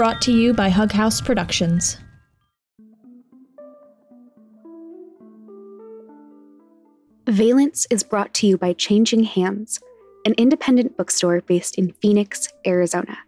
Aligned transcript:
brought 0.00 0.22
to 0.22 0.32
you 0.32 0.54
by 0.54 0.70
Hug 0.70 0.92
House 0.92 1.20
Productions. 1.20 1.98
Valence 7.26 7.86
is 7.90 8.02
brought 8.02 8.32
to 8.32 8.46
you 8.46 8.56
by 8.56 8.72
Changing 8.72 9.24
Hands, 9.24 9.78
an 10.24 10.32
independent 10.38 10.96
bookstore 10.96 11.42
based 11.42 11.76
in 11.76 11.92
Phoenix, 12.00 12.48
Arizona. 12.66 13.18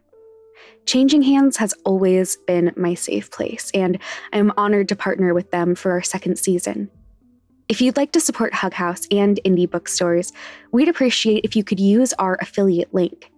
Changing 0.87 1.21
Hands 1.21 1.55
has 1.59 1.75
always 1.85 2.39
been 2.47 2.73
my 2.75 2.95
safe 2.95 3.31
place, 3.31 3.71
and 3.75 3.99
I 4.33 4.39
am 4.39 4.51
honored 4.57 4.89
to 4.89 4.97
partner 4.97 5.35
with 5.35 5.51
them 5.51 5.75
for 5.75 5.93
our 5.93 6.03
second 6.03 6.39
season. 6.39 6.91
If 7.69 7.83
you'd 7.83 7.99
like 7.99 8.13
to 8.13 8.21
support 8.21 8.55
Hug 8.55 8.73
House 8.73 9.07
and 9.11 9.39
indie 9.45 9.71
bookstores, 9.71 10.33
we'd 10.73 10.89
appreciate 10.89 11.45
if 11.45 11.55
you 11.55 11.65
could 11.65 11.81
use 11.81 12.15
our 12.15 12.39
affiliate 12.41 12.95
link, 12.95 13.31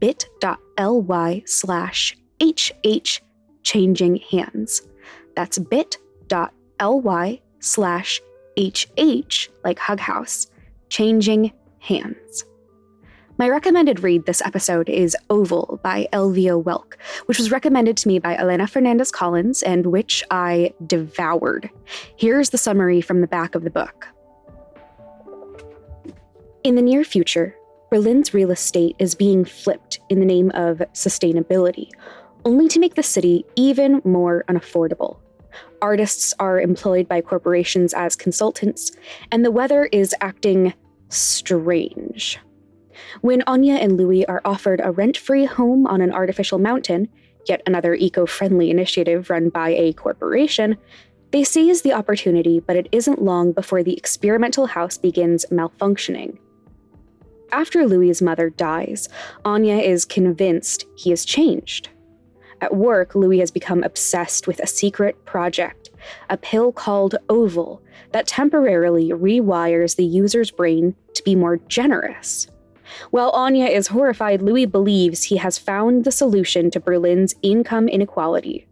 bit.ly 0.00 1.44
slash 1.46 2.16
hh 2.42 3.20
changing 3.62 4.16
hands. 4.30 4.82
That's 5.36 5.58
bit.ly 5.58 7.40
slash 7.60 8.20
hh, 8.58 9.48
like 9.64 9.78
Hug 9.78 10.00
House, 10.00 10.46
changing 10.88 11.52
hands. 11.78 12.44
My 13.38 13.48
recommended 13.48 14.02
read 14.02 14.26
this 14.26 14.42
episode 14.42 14.90
is 14.90 15.16
Oval 15.30 15.80
by 15.82 16.08
Elvia 16.12 16.62
Wilk, 16.62 16.98
which 17.24 17.38
was 17.38 17.50
recommended 17.50 17.96
to 17.96 18.08
me 18.08 18.18
by 18.18 18.36
Elena 18.36 18.66
Fernandez 18.66 19.10
Collins 19.10 19.62
and 19.62 19.86
which 19.86 20.22
I 20.30 20.74
devoured. 20.86 21.70
Here's 22.16 22.50
the 22.50 22.58
summary 22.58 23.00
from 23.00 23.22
the 23.22 23.26
back 23.26 23.54
of 23.54 23.64
the 23.64 23.70
book. 23.70 24.06
In 26.64 26.74
the 26.74 26.82
near 26.82 27.02
future, 27.02 27.56
Berlin's 27.90 28.34
real 28.34 28.50
estate 28.50 28.94
is 28.98 29.14
being 29.14 29.46
flipped 29.46 30.00
in 30.10 30.20
the 30.20 30.26
name 30.26 30.50
of 30.50 30.82
sustainability, 30.92 31.88
only 32.44 32.68
to 32.68 32.80
make 32.80 32.94
the 32.94 33.02
city 33.02 33.44
even 33.56 34.00
more 34.04 34.44
unaffordable. 34.48 35.18
Artists 35.82 36.34
are 36.38 36.60
employed 36.60 37.08
by 37.08 37.20
corporations 37.20 37.94
as 37.94 38.16
consultants, 38.16 38.92
and 39.32 39.44
the 39.44 39.50
weather 39.50 39.86
is 39.86 40.14
acting 40.20 40.74
strange. 41.08 42.38
When 43.20 43.42
Anya 43.46 43.74
and 43.74 43.96
Louis 43.96 44.26
are 44.26 44.42
offered 44.44 44.80
a 44.82 44.90
rent 44.90 45.16
free 45.16 45.44
home 45.44 45.86
on 45.86 46.00
an 46.00 46.12
artificial 46.12 46.58
mountain, 46.58 47.08
yet 47.46 47.62
another 47.66 47.94
eco 47.94 48.26
friendly 48.26 48.70
initiative 48.70 49.30
run 49.30 49.48
by 49.48 49.70
a 49.70 49.92
corporation, 49.94 50.76
they 51.32 51.44
seize 51.44 51.82
the 51.82 51.92
opportunity, 51.92 52.60
but 52.60 52.76
it 52.76 52.88
isn't 52.92 53.22
long 53.22 53.52
before 53.52 53.82
the 53.82 53.96
experimental 53.96 54.66
house 54.66 54.98
begins 54.98 55.46
malfunctioning. 55.50 56.38
After 57.52 57.86
Louis's 57.86 58.22
mother 58.22 58.50
dies, 58.50 59.08
Anya 59.44 59.76
is 59.76 60.04
convinced 60.04 60.86
he 60.96 61.10
has 61.10 61.24
changed. 61.24 61.88
At 62.60 62.76
work, 62.76 63.14
Louis 63.14 63.38
has 63.38 63.50
become 63.50 63.82
obsessed 63.82 64.46
with 64.46 64.58
a 64.60 64.66
secret 64.66 65.24
project, 65.24 65.90
a 66.28 66.36
pill 66.36 66.72
called 66.72 67.16
Oval, 67.28 67.82
that 68.12 68.26
temporarily 68.26 69.10
rewires 69.10 69.96
the 69.96 70.04
user's 70.04 70.50
brain 70.50 70.94
to 71.14 71.22
be 71.22 71.34
more 71.34 71.56
generous. 71.68 72.46
While 73.10 73.30
Anya 73.30 73.66
is 73.66 73.86
horrified, 73.88 74.42
Louis 74.42 74.66
believes 74.66 75.24
he 75.24 75.36
has 75.36 75.58
found 75.58 76.04
the 76.04 76.10
solution 76.10 76.70
to 76.72 76.80
Berlin's 76.80 77.34
income 77.42 77.88
inequality. 77.88 78.66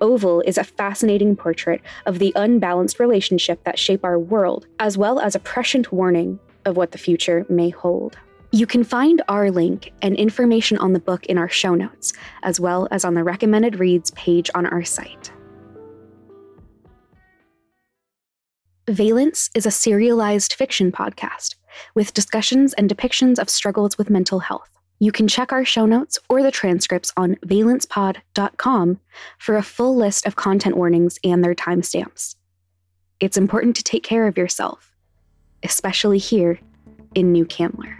Oval 0.00 0.40
is 0.42 0.58
a 0.58 0.64
fascinating 0.64 1.36
portrait 1.36 1.80
of 2.04 2.18
the 2.18 2.32
unbalanced 2.36 2.98
relationship 2.98 3.62
that 3.64 3.78
shape 3.78 4.04
our 4.04 4.18
world, 4.18 4.66
as 4.78 4.98
well 4.98 5.20
as 5.20 5.34
a 5.34 5.40
prescient 5.40 5.92
warning 5.92 6.40
of 6.64 6.76
what 6.76 6.92
the 6.92 6.98
future 6.98 7.46
may 7.48 7.70
hold. 7.70 8.18
You 8.54 8.68
can 8.68 8.84
find 8.84 9.20
our 9.26 9.50
link 9.50 9.92
and 10.00 10.14
information 10.14 10.78
on 10.78 10.92
the 10.92 11.00
book 11.00 11.26
in 11.26 11.38
our 11.38 11.48
show 11.48 11.74
notes, 11.74 12.12
as 12.44 12.60
well 12.60 12.86
as 12.92 13.04
on 13.04 13.14
the 13.14 13.24
recommended 13.24 13.80
reads 13.80 14.12
page 14.12 14.48
on 14.54 14.64
our 14.64 14.84
site. 14.84 15.32
Valence 18.88 19.50
is 19.56 19.66
a 19.66 19.72
serialized 19.72 20.52
fiction 20.52 20.92
podcast 20.92 21.56
with 21.96 22.14
discussions 22.14 22.72
and 22.74 22.88
depictions 22.88 23.40
of 23.40 23.50
struggles 23.50 23.98
with 23.98 24.08
mental 24.08 24.38
health. 24.38 24.70
You 25.00 25.10
can 25.10 25.26
check 25.26 25.52
our 25.52 25.64
show 25.64 25.84
notes 25.84 26.20
or 26.28 26.40
the 26.40 26.52
transcripts 26.52 27.12
on 27.16 27.34
valencepod.com 27.44 29.00
for 29.40 29.56
a 29.56 29.64
full 29.64 29.96
list 29.96 30.26
of 30.26 30.36
content 30.36 30.76
warnings 30.76 31.18
and 31.24 31.42
their 31.42 31.56
timestamps. 31.56 32.36
It's 33.18 33.36
important 33.36 33.74
to 33.74 33.82
take 33.82 34.04
care 34.04 34.28
of 34.28 34.38
yourself, 34.38 34.94
especially 35.64 36.18
here 36.18 36.60
in 37.16 37.32
New 37.32 37.46
Candler. 37.46 37.98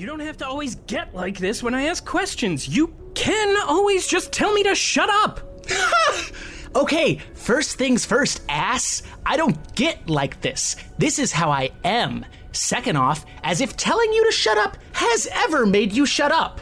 You 0.00 0.06
don't 0.06 0.20
have 0.20 0.38
to 0.38 0.46
always 0.46 0.76
get 0.86 1.14
like 1.14 1.36
this 1.36 1.62
when 1.62 1.74
I 1.74 1.82
ask 1.82 2.06
questions. 2.06 2.66
You 2.66 2.94
can 3.14 3.54
always 3.68 4.06
just 4.06 4.32
tell 4.32 4.50
me 4.50 4.62
to 4.62 4.74
shut 4.74 5.10
up. 5.10 5.40
Okay, 6.72 7.18
first 7.34 7.78
things 7.78 8.06
first, 8.06 8.42
ass. 8.48 9.02
I 9.26 9.36
don't 9.36 9.74
get 9.74 10.08
like 10.08 10.40
this. 10.40 10.76
This 10.98 11.18
is 11.18 11.32
how 11.32 11.50
I 11.50 11.70
am. 11.82 12.24
Second 12.52 12.94
off, 12.94 13.26
as 13.42 13.60
if 13.60 13.76
telling 13.76 14.12
you 14.12 14.24
to 14.26 14.30
shut 14.30 14.56
up 14.56 14.76
has 14.92 15.26
ever 15.32 15.66
made 15.66 15.90
you 15.90 16.06
shut 16.06 16.30
up. 16.30 16.60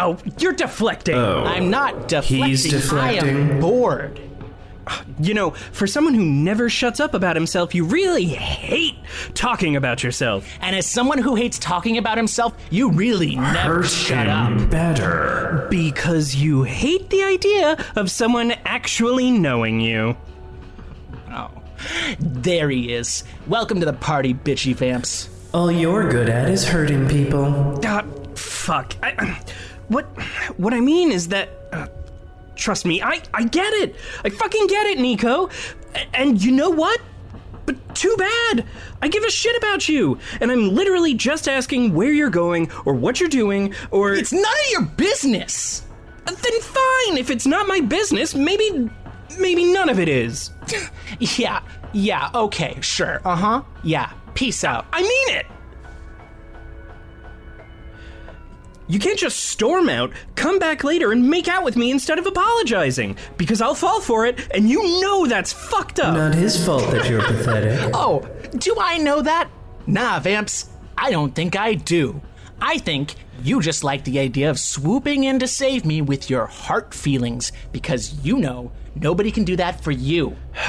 Oh, 0.00 0.16
you're 0.38 0.54
deflecting. 0.54 1.14
Oh. 1.16 1.44
I'm 1.44 1.68
not 1.68 2.08
deflecting. 2.08 2.46
He's 2.46 2.66
I 2.66 2.70
deflecting. 2.78 3.50
am 3.50 3.60
bored. 3.60 4.18
You 5.18 5.32
know, 5.34 5.50
for 5.50 5.86
someone 5.86 6.14
who 6.14 6.24
never 6.24 6.68
shuts 6.68 7.00
up 7.00 7.14
about 7.14 7.36
himself, 7.36 7.74
you 7.74 7.84
really 7.84 8.26
hate 8.26 8.94
talking 9.34 9.76
about 9.76 10.02
yourself. 10.02 10.46
And 10.60 10.76
as 10.76 10.86
someone 10.86 11.18
who 11.18 11.34
hates 11.36 11.58
talking 11.58 11.96
about 11.98 12.16
himself, 12.18 12.52
you 12.70 12.90
really 12.90 13.36
never 13.36 13.76
Hurt 13.76 13.86
shut 13.86 14.26
him 14.26 14.64
up. 14.64 14.70
better. 14.70 15.66
Because 15.70 16.34
you 16.36 16.64
hate 16.64 17.08
the 17.10 17.22
idea 17.22 17.76
of 17.96 18.10
someone 18.10 18.52
actually 18.64 19.30
knowing 19.30 19.80
you. 19.80 20.16
Oh, 21.30 21.50
there 22.18 22.68
he 22.70 22.92
is. 22.92 23.24
Welcome 23.46 23.80
to 23.80 23.86
the 23.86 23.92
party, 23.92 24.34
bitchy 24.34 24.74
vamps. 24.74 25.28
All 25.54 25.70
you're 25.70 26.08
good 26.10 26.28
at 26.28 26.50
is 26.50 26.64
hurting 26.68 27.08
people. 27.08 27.80
Ah, 27.84 28.04
fuck. 28.34 28.94
I, 29.02 29.40
what 29.88 30.04
what 30.58 30.74
I 30.74 30.80
mean 30.80 31.12
is 31.12 31.28
that 31.28 31.48
uh, 31.72 31.86
trust 32.56 32.84
me, 32.84 33.02
I 33.02 33.22
I 33.32 33.44
get 33.44 33.72
it. 33.74 33.96
I 34.24 34.30
fucking 34.30 34.66
get 34.66 34.86
it, 34.86 34.98
Nico. 34.98 35.48
A- 35.94 36.16
And 36.16 36.42
you 36.42 36.52
know 36.52 36.70
what? 36.70 37.00
But 37.66 37.94
too 37.94 38.14
bad. 38.18 38.66
I 39.00 39.08
give 39.08 39.24
a 39.24 39.30
shit 39.30 39.56
about 39.56 39.88
you, 39.88 40.18
and 40.40 40.50
I'm 40.52 40.74
literally 40.74 41.14
just 41.14 41.48
asking 41.48 41.94
where 41.94 42.12
you're 42.12 42.28
going 42.30 42.70
or 42.84 42.92
what 42.94 43.20
you're 43.20 43.28
doing 43.30 43.74
or 43.90 44.12
It's 44.14 44.32
none 44.32 44.42
of 44.42 44.70
your 44.72 44.82
business. 44.82 45.82
then 46.26 46.60
fine. 46.60 47.16
If 47.18 47.30
it's 47.30 47.46
not 47.46 47.66
my 47.66 47.80
business, 47.80 48.34
maybe 48.34 48.90
maybe 49.38 49.64
none 49.72 49.88
of 49.88 49.98
it 49.98 50.08
is. 50.08 50.50
Yeah, 51.38 51.60
yeah, 51.92 52.30
okay, 52.34 52.76
sure. 52.80 53.20
Uh 53.24 53.36
huh. 53.36 53.62
Yeah, 53.82 54.10
peace 54.34 54.64
out. 54.64 54.84
I 54.92 55.00
mean 55.02 55.36
it. 55.36 55.46
You 58.86 58.98
can't 58.98 59.18
just 59.18 59.40
storm 59.44 59.88
out, 59.88 60.12
come 60.34 60.58
back 60.58 60.84
later, 60.84 61.12
and 61.12 61.28
make 61.28 61.48
out 61.48 61.64
with 61.64 61.76
me 61.76 61.90
instead 61.90 62.18
of 62.18 62.26
apologizing. 62.26 63.16
Because 63.38 63.62
I'll 63.62 63.74
fall 63.74 64.00
for 64.00 64.26
it, 64.26 64.46
and 64.54 64.68
you 64.68 65.00
know 65.00 65.26
that's 65.26 65.52
fucked 65.52 66.00
up. 66.00 66.14
Not 66.14 66.34
his 66.34 66.62
fault 66.64 66.90
that 66.90 67.08
you're 67.08 67.22
pathetic. 67.22 67.90
Oh, 67.94 68.28
do 68.58 68.76
I 68.78 68.98
know 68.98 69.22
that? 69.22 69.48
Nah, 69.86 70.20
Vamps, 70.20 70.68
I 70.98 71.10
don't 71.10 71.34
think 71.34 71.56
I 71.56 71.74
do. 71.74 72.20
I 72.60 72.78
think 72.78 73.14
you 73.42 73.60
just 73.60 73.84
like 73.84 74.04
the 74.04 74.18
idea 74.18 74.50
of 74.50 74.58
swooping 74.58 75.24
in 75.24 75.38
to 75.38 75.48
save 75.48 75.84
me 75.84 76.02
with 76.02 76.28
your 76.30 76.46
heart 76.46 76.94
feelings 76.94 77.52
because 77.72 78.24
you 78.24 78.38
know 78.38 78.72
nobody 78.94 79.30
can 79.30 79.44
do 79.44 79.56
that 79.56 79.82
for 79.82 79.90
you. 79.90 80.36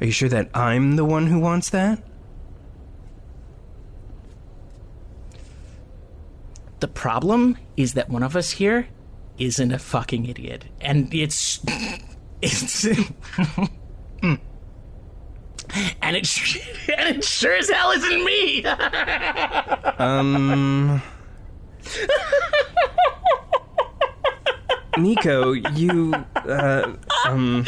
Are 0.00 0.04
you 0.04 0.10
sure 0.12 0.28
that 0.28 0.50
I'm 0.54 0.96
the 0.96 1.04
one 1.04 1.26
who 1.26 1.38
wants 1.38 1.70
that? 1.70 2.00
The 6.80 6.88
problem 6.88 7.58
is 7.76 7.94
that 7.94 8.08
one 8.08 8.22
of 8.22 8.36
us 8.36 8.52
here 8.52 8.88
isn't 9.38 9.72
a 9.72 9.78
fucking 9.78 10.26
idiot. 10.26 10.64
And 10.80 11.12
it's. 11.14 11.60
It's. 12.40 12.84
Mm. 12.84 14.38
and 16.02 16.16
it, 16.16 16.24
sh- 16.24 16.60
and 16.96 17.16
it 17.16 17.24
sure 17.24 17.56
as 17.56 17.68
hell 17.68 17.90
isn't 17.90 18.24
me! 18.24 18.64
Um. 19.98 21.02
Nico, 24.96 25.52
you. 25.52 26.14
Uh, 26.36 26.92
um. 27.26 27.64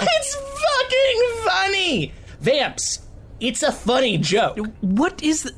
it's 0.00 0.34
fucking 0.34 1.44
funny! 1.44 2.12
Vamps, 2.40 3.00
it's 3.40 3.62
a 3.62 3.72
funny 3.72 4.16
joke. 4.16 4.58
What 4.80 5.22
is. 5.22 5.42
The, 5.42 5.52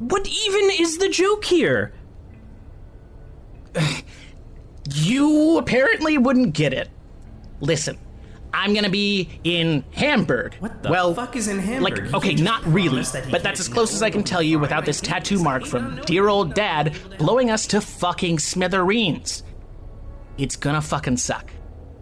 what 0.00 0.28
even 0.28 0.70
is 0.78 0.98
the 0.98 1.08
joke 1.08 1.46
here? 1.46 1.94
You 4.92 5.58
apparently 5.58 6.18
wouldn't 6.18 6.54
get 6.54 6.72
it. 6.72 6.88
Listen, 7.60 7.98
I'm 8.52 8.74
gonna 8.74 8.90
be 8.90 9.28
in 9.44 9.84
Hamburg. 9.92 10.54
What 10.60 10.82
the 10.82 10.90
well, 10.90 11.14
fuck 11.14 11.36
is 11.36 11.48
in 11.48 11.58
Hamburg? 11.58 12.04
Like, 12.04 12.14
okay, 12.14 12.34
can't 12.34 12.46
just 12.46 12.66
really, 12.66 13.02
that 13.02 13.30
but 13.30 13.42
that's 13.42 13.60
as 13.60 13.68
close 13.68 13.92
as 13.92 14.02
I 14.02 14.10
can 14.10 14.22
tell 14.24 14.42
you 14.42 14.58
without 14.58 14.84
this 14.84 15.00
tattoo 15.00 15.42
mark 15.42 15.66
from 15.66 16.00
dear 16.06 16.28
old 16.28 16.54
dad 16.54 16.96
blowing 17.18 17.50
us 17.50 17.66
to 17.68 17.80
fucking 17.80 18.38
smithereens. 18.38 19.42
It's 20.38 20.56
gonna 20.56 20.80
fucking 20.80 21.18
suck. 21.18 21.50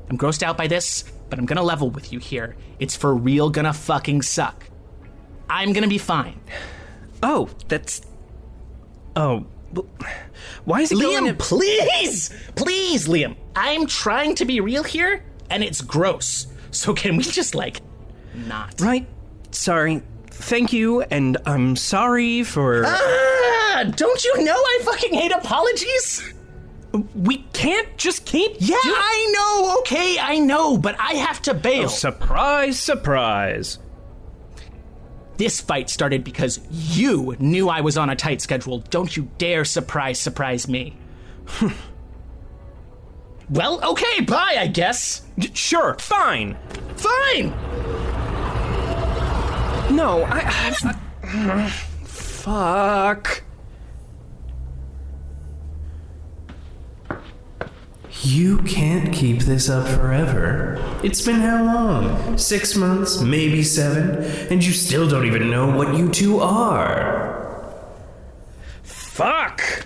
I'm 0.08 0.18
grossed 0.18 0.42
out 0.42 0.56
by 0.56 0.66
this, 0.66 1.04
but 1.28 1.38
I'm 1.38 1.46
gonna 1.46 1.62
level 1.62 1.90
with 1.90 2.12
you 2.12 2.18
here. 2.18 2.56
It's 2.78 2.96
for 2.96 3.14
real 3.14 3.50
gonna 3.50 3.72
fucking 3.72 4.22
suck. 4.22 4.68
I'm 5.48 5.72
gonna 5.72 5.88
be 5.88 5.98
fine. 5.98 6.40
Oh, 7.26 7.48
that's. 7.68 8.02
Oh. 9.16 9.46
Why 10.64 10.80
is 10.80 10.92
it 10.92 11.00
going 11.00 11.24
Liam, 11.24 11.28
to- 11.28 11.34
please! 11.34 12.30
Please, 12.54 13.06
Liam. 13.08 13.36
I'm 13.56 13.86
trying 13.86 14.34
to 14.36 14.44
be 14.44 14.60
real 14.60 14.82
here, 14.82 15.22
and 15.50 15.62
it's 15.62 15.80
gross. 15.80 16.46
So 16.70 16.94
can 16.94 17.16
we 17.16 17.22
just, 17.22 17.54
like, 17.54 17.80
not? 18.34 18.80
Right. 18.80 19.06
Sorry. 19.50 20.02
Thank 20.28 20.72
you, 20.72 21.02
and 21.02 21.36
I'm 21.46 21.76
sorry 21.76 22.42
for. 22.42 22.84
Ah, 22.86 23.84
don't 23.94 24.24
you 24.24 24.42
know 24.44 24.56
I 24.56 24.80
fucking 24.84 25.14
hate 25.14 25.32
apologies? 25.32 26.32
we 27.14 27.38
can't 27.52 27.96
just 27.96 28.24
keep. 28.24 28.56
Yeah, 28.60 28.76
do- 28.82 28.94
I 28.96 29.32
know, 29.34 29.78
okay, 29.80 30.16
I 30.20 30.38
know, 30.38 30.78
but 30.78 30.94
I 31.00 31.14
have 31.14 31.42
to 31.42 31.54
bail. 31.54 31.88
Surprise, 31.88 32.78
surprise. 32.78 33.78
This 35.36 35.60
fight 35.60 35.90
started 35.90 36.24
because 36.24 36.60
you 36.70 37.36
knew 37.38 37.68
I 37.68 37.80
was 37.80 37.96
on 37.98 38.10
a 38.10 38.16
tight 38.16 38.40
schedule. 38.40 38.78
Don't 38.90 39.16
you 39.16 39.28
dare 39.38 39.64
surprise, 39.64 40.18
surprise 40.20 40.68
me. 40.68 40.96
well, 43.50 43.82
okay, 43.90 44.20
bye, 44.20 44.56
I 44.58 44.66
guess. 44.68 45.22
D- 45.38 45.50
Sure, 45.54 45.96
fine. 45.98 46.56
Fine! 46.96 47.50
No, 49.94 50.22
I. 50.24 50.40
I, 50.82 50.94
I 51.22 51.68
fuck. 52.04 53.42
You 58.22 58.58
can't 58.58 59.12
keep 59.12 59.40
this 59.40 59.68
up 59.68 59.86
forever. 59.86 60.78
It's 61.02 61.20
been 61.20 61.40
how 61.40 61.64
long? 61.64 62.38
Six 62.38 62.74
months, 62.76 63.20
maybe 63.20 63.62
seven, 63.62 64.24
and 64.50 64.64
you 64.64 64.72
still 64.72 65.08
don't 65.08 65.26
even 65.26 65.50
know 65.50 65.76
what 65.76 65.96
you 65.96 66.08
two 66.08 66.40
are. 66.40 67.72
Fuck. 68.82 69.84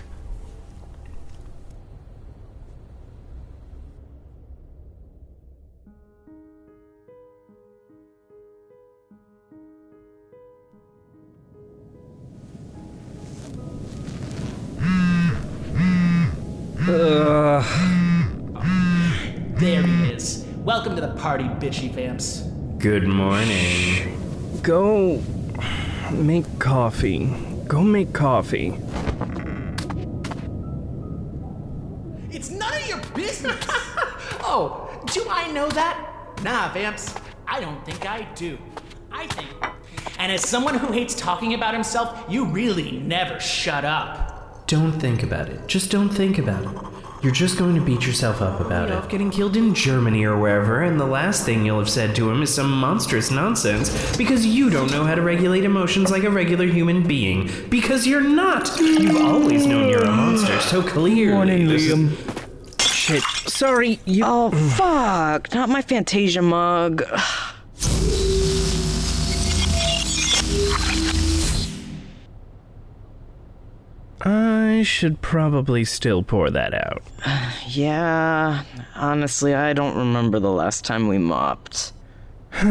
There 19.59 19.83
he 19.83 20.13
is. 20.13 20.45
Welcome 20.59 20.95
to 20.95 21.01
the 21.01 21.09
party, 21.15 21.43
bitchy 21.43 21.91
vamps. 21.91 22.43
Good 22.77 23.05
morning. 23.05 24.17
Go 24.61 25.21
make 26.13 26.45
coffee. 26.59 27.25
Go 27.67 27.81
make 27.81 28.13
coffee. 28.13 28.69
It's 32.31 32.49
none 32.51 32.73
of 32.73 32.87
your 32.87 33.01
business. 33.13 33.57
oh, 34.45 34.89
do 35.11 35.25
I 35.29 35.51
know 35.51 35.67
that? 35.67 36.39
Nah, 36.41 36.71
Vamps. 36.71 37.13
I 37.45 37.59
don't 37.59 37.85
think 37.85 38.09
I 38.09 38.21
do. 38.35 38.57
I 39.11 39.27
think. 39.27 39.49
And 40.19 40.31
as 40.31 40.47
someone 40.47 40.75
who 40.75 40.93
hates 40.93 41.15
talking 41.15 41.53
about 41.53 41.73
himself, 41.73 42.23
you 42.29 42.45
really 42.45 42.91
never 42.91 43.37
shut 43.41 43.83
up. 43.83 44.67
Don't 44.67 44.93
think 44.93 45.21
about 45.21 45.49
it. 45.49 45.67
Just 45.67 45.91
don't 45.91 46.07
think 46.07 46.37
about 46.37 46.63
it. 46.63 46.98
You're 47.21 47.33
just 47.33 47.57
going 47.57 47.75
to 47.75 47.81
beat 47.81 48.05
yourself 48.07 48.41
up 48.41 48.61
about 48.61 48.89
it. 48.89 49.09
Getting 49.09 49.29
killed 49.29 49.57
in 49.57 49.73
Germany 49.73 50.23
or 50.23 50.37
wherever, 50.39 50.83
and 50.83 50.97
the 50.97 51.05
last 51.05 51.45
thing 51.45 51.65
you'll 51.65 51.79
have 51.79 51.89
said 51.89 52.15
to 52.15 52.29
him 52.29 52.41
is 52.41 52.53
some 52.53 52.71
monstrous 52.71 53.29
nonsense 53.29 54.15
because 54.15 54.45
you 54.45 54.69
don't 54.69 54.89
know 54.91 55.03
how 55.03 55.15
to 55.15 55.21
regulate 55.21 55.65
emotions 55.65 56.11
like 56.11 56.23
a 56.23 56.29
regular 56.29 56.65
human 56.65 57.05
being. 57.05 57.49
Because 57.69 58.07
you're 58.07 58.21
not. 58.21 58.71
You've 58.79 59.17
always 59.21 59.65
known 59.65 59.89
you're 59.89 60.03
a 60.05 60.11
monster 60.11 60.61
so 60.61 60.81
clearly. 60.81 61.33
Morning, 61.33 61.67
This 61.67 61.83
is- 61.87 61.93
Liam. 61.93 62.35
Shit. 62.81 63.23
Sorry, 63.51 63.99
you. 64.05 64.23
Oh, 64.25 64.51
fuck. 64.77 65.53
Not 65.53 65.67
my 65.67 65.81
Fantasia 65.81 66.41
mug. 66.41 67.03
I 74.21 74.83
should 74.83 75.21
probably 75.21 75.85
still 75.85 76.23
pour 76.23 76.49
that 76.49 76.73
out. 76.73 77.03
Yeah, 77.67 78.63
honestly, 78.95 79.53
I 79.53 79.73
don't 79.73 79.95
remember 79.95 80.39
the 80.39 80.51
last 80.51 80.83
time 80.85 81.07
we 81.07 81.19
mopped. 81.19 81.93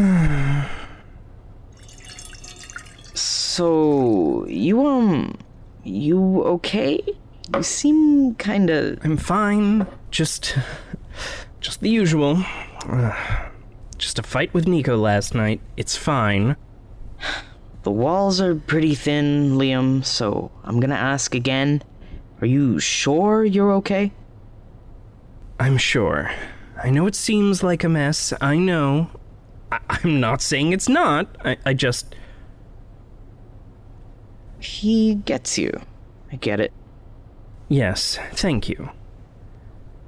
so, 3.13 4.45
you, 4.45 4.85
um, 4.85 5.37
you 5.85 6.43
okay? 6.43 7.01
You 7.55 7.63
seem 7.63 8.35
kinda. 8.35 8.97
I'm 9.03 9.15
fine. 9.15 9.87
Just. 10.11 10.57
Just 11.61 11.81
the 11.81 11.89
usual. 11.89 12.43
Just 13.97 14.19
a 14.19 14.23
fight 14.23 14.53
with 14.53 14.67
Nico 14.67 14.97
last 14.97 15.35
night. 15.35 15.61
It's 15.77 15.95
fine. 15.95 16.55
The 17.83 17.91
walls 17.91 18.41
are 18.41 18.55
pretty 18.55 18.93
thin, 18.95 19.51
Liam, 19.57 20.03
so 20.05 20.51
I'm 20.63 20.79
gonna 20.79 20.95
ask 20.95 21.33
again. 21.33 21.81
Are 22.41 22.47
you 22.47 22.79
sure 22.79 23.43
you're 23.43 23.71
okay? 23.73 24.11
I'm 25.59 25.77
sure. 25.77 26.31
I 26.81 26.89
know 26.89 27.07
it 27.07 27.15
seems 27.15 27.63
like 27.63 27.83
a 27.83 27.89
mess. 27.89 28.33
I 28.41 28.57
know. 28.57 29.09
I- 29.71 29.79
I'm 29.89 30.19
not 30.19 30.41
saying 30.41 30.71
it's 30.73 30.89
not. 30.89 31.27
I, 31.43 31.57
I 31.65 31.73
just. 31.73 32.15
He 34.59 35.15
gets 35.15 35.57
you. 35.57 35.71
I 36.31 36.35
get 36.35 36.59
it. 36.59 36.73
Yes, 37.69 38.17
thank 38.33 38.67
you. 38.67 38.89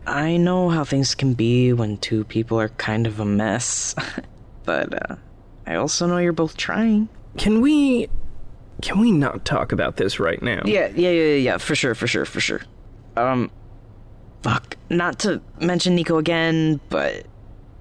I 0.06 0.38
know 0.38 0.70
how 0.70 0.84
things 0.84 1.14
can 1.16 1.34
be 1.36 1.74
when 1.74 1.98
two 1.98 2.24
people 2.26 2.60
are 2.60 2.70
kind 2.70 3.06
of 3.08 3.20
a 3.20 3.26
mess, 3.26 3.94
but 4.66 5.12
uh, 5.12 5.16
I 5.68 5.76
also 5.76 6.08
know 6.08 6.18
you're 6.18 6.34
both 6.34 6.58
trying. 6.58 7.08
Can 7.38 7.62
we. 7.62 8.10
Can 8.82 9.00
we 9.00 9.12
not 9.12 9.46
talk 9.46 9.72
about 9.72 9.98
this 9.98 10.20
right 10.20 10.42
now? 10.42 10.62
Yeah, 10.66 10.88
yeah, 10.96 11.12
yeah, 11.12 11.36
yeah, 11.36 11.58
for 11.58 11.76
sure, 11.76 11.94
for 11.94 12.08
sure, 12.08 12.26
for 12.26 12.40
sure. 12.40 12.62
Um, 13.16 13.52
fuck, 14.42 14.76
not 14.90 15.20
to 15.20 15.40
mention 15.60 15.94
Nico 15.94 16.18
again, 16.18 16.80
but 16.90 17.28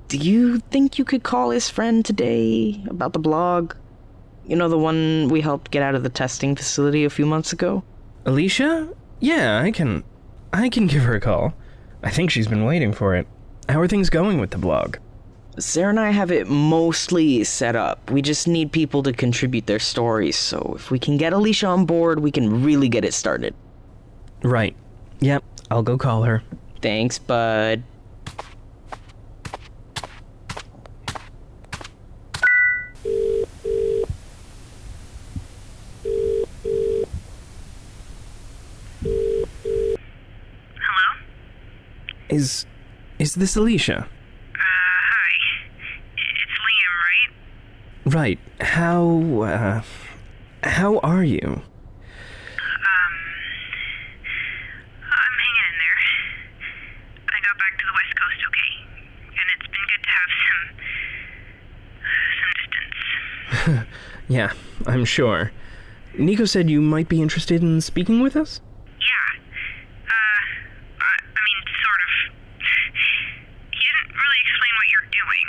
do 0.09 0.19
you 0.19 0.59
think 0.59 0.99
you 0.99 1.05
could 1.07 1.23
call 1.23 1.51
his 1.51 1.71
friend 1.71 2.05
today 2.05 2.85
about 2.89 3.15
the 3.15 3.19
blog? 3.19 3.75
You 4.45 4.57
know, 4.57 4.69
the 4.69 4.77
one 4.77 5.29
we 5.29 5.41
helped 5.41 5.71
get 5.71 5.83
out 5.83 5.95
of 5.95 6.03
the 6.03 6.09
testing 6.11 6.55
facility 6.55 7.05
a 7.05 7.11
few 7.11 7.25
months 7.25 7.53
ago? 7.53 7.83
Alicia? 8.27 8.89
Yeah, 9.21 9.63
I 9.63 9.71
can. 9.71 10.05
I 10.53 10.69
can 10.69 10.87
give 10.87 11.05
her 11.05 11.15
a 11.15 11.21
call. 11.21 11.55
I 12.03 12.11
think 12.11 12.31
she's 12.31 12.49
been 12.49 12.65
waiting 12.65 12.93
for 12.93 13.15
it. 13.15 13.27
How 13.69 13.81
are 13.81 13.89
things 13.89 14.11
going 14.11 14.41
with 14.41 14.51
the 14.51 14.59
blog? 14.59 14.97
Sarah 15.59 15.91
and 15.91 16.01
I 16.01 16.11
have 16.11 16.31
it 16.31 16.49
mostly 16.49 17.45
set 17.45 17.77
up. 17.77 18.11
We 18.11 18.23
just 18.23 18.49
need 18.49 18.73
people 18.73 19.03
to 19.03 19.13
contribute 19.13 19.67
their 19.67 19.79
stories, 19.79 20.37
so 20.37 20.75
if 20.77 20.91
we 20.91 20.99
can 20.99 21.17
get 21.17 21.33
Alicia 21.33 21.67
on 21.67 21.85
board, 21.85 22.21
we 22.21 22.31
can 22.31 22.63
really 22.63 22.89
get 22.89 23.05
it 23.05 23.13
started. 23.13 23.55
Right. 24.43 24.75
Yep, 25.21 25.45
I'll 25.71 25.83
go 25.83 25.99
call 25.99 26.23
her. 26.23 26.43
Thanks, 26.81 27.19
bud. 27.19 27.83
Hello? 40.81 41.21
Is. 42.31 42.65
is 43.19 43.35
this 43.35 43.57
Alicia? 43.57 43.99
Uh, 43.99 44.07
hi. 44.55 45.33
It's 46.17 46.59
Liam, 46.65 48.00
right? 48.11 48.39
How. 48.61 49.43
Uh, 49.43 49.83
how 50.63 50.99
are 50.99 51.25
you? 51.25 51.41
Um, 51.47 51.63
I'm 55.03 55.35
hanging 55.41 55.67
in 55.71 55.77
there. 55.81 56.01
I 57.29 57.41
got 57.41 57.57
back 57.59 57.79
to 57.79 57.85
the 57.87 57.93
West 57.97 58.15
Coast 58.21 58.41
okay, 58.49 58.73
and 59.27 59.47
it's 59.57 59.69
been 59.73 59.87
good 59.89 60.03
to 60.05 60.11
have 60.21 60.31
some. 60.47 60.63
some 62.41 62.53
distance. 63.71 63.89
Yeah, 64.31 64.53
I'm 64.87 65.05
sure. 65.05 65.51
Nico 66.17 66.45
said 66.45 66.71
you 66.71 66.81
might 66.81 67.09
be 67.09 67.21
interested 67.21 67.63
in 67.63 67.81
speaking 67.81 68.21
with 68.21 68.37
us? 68.37 68.61
Yeah. 69.01 69.41
Uh, 70.07 70.41
I, 71.01 71.13
I 71.19 71.41
mean, 71.43 71.61
sort 71.83 72.01
of. 72.07 72.11
He 73.73 73.81
didn't 73.81 74.15
really 74.15 74.41
explain 74.47 74.75
what 74.79 74.87
you're 74.93 75.11
doing. 75.11 75.47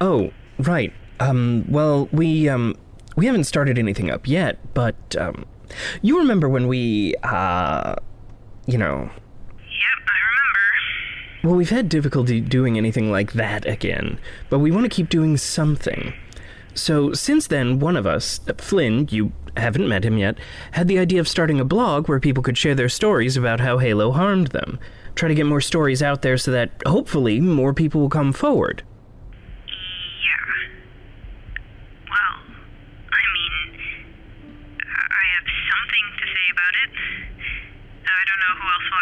Oh, 0.00 0.32
right. 0.62 0.92
Um, 1.20 1.64
well, 1.68 2.08
we, 2.12 2.48
um, 2.48 2.74
we 3.16 3.26
haven't 3.26 3.44
started 3.44 3.78
anything 3.78 4.10
up 4.10 4.26
yet, 4.26 4.58
but, 4.74 5.16
um, 5.18 5.44
you 6.02 6.18
remember 6.18 6.48
when 6.48 6.66
we, 6.68 7.14
uh, 7.22 7.94
you 8.66 8.78
know, 8.78 8.98
Yep, 9.02 10.08
I 10.08 10.18
remember. 10.28 11.42
well, 11.44 11.54
we've 11.54 11.70
had 11.70 11.88
difficulty 11.88 12.40
doing 12.40 12.76
anything 12.76 13.10
like 13.10 13.32
that 13.34 13.66
again, 13.66 14.18
but 14.50 14.58
we 14.58 14.70
want 14.70 14.84
to 14.84 14.88
keep 14.94 15.08
doing 15.08 15.36
something. 15.36 16.12
So, 16.74 17.12
since 17.12 17.46
then, 17.46 17.78
one 17.78 17.96
of 17.96 18.04
us, 18.06 18.40
Flynn, 18.58 19.06
you 19.10 19.32
haven't 19.56 19.88
met 19.88 20.04
him 20.04 20.18
yet, 20.18 20.36
had 20.72 20.88
the 20.88 20.98
idea 20.98 21.20
of 21.20 21.28
starting 21.28 21.60
a 21.60 21.64
blog 21.64 22.08
where 22.08 22.18
people 22.18 22.42
could 22.42 22.58
share 22.58 22.74
their 22.74 22.88
stories 22.88 23.36
about 23.36 23.60
how 23.60 23.78
Halo 23.78 24.10
harmed 24.10 24.48
them. 24.48 24.80
Try 25.14 25.28
to 25.28 25.34
get 25.36 25.46
more 25.46 25.60
stories 25.60 26.02
out 26.02 26.22
there 26.22 26.36
so 26.36 26.50
that, 26.50 26.70
hopefully, 26.84 27.40
more 27.40 27.72
people 27.72 28.00
will 28.00 28.08
come 28.08 28.32
forward. 28.32 28.82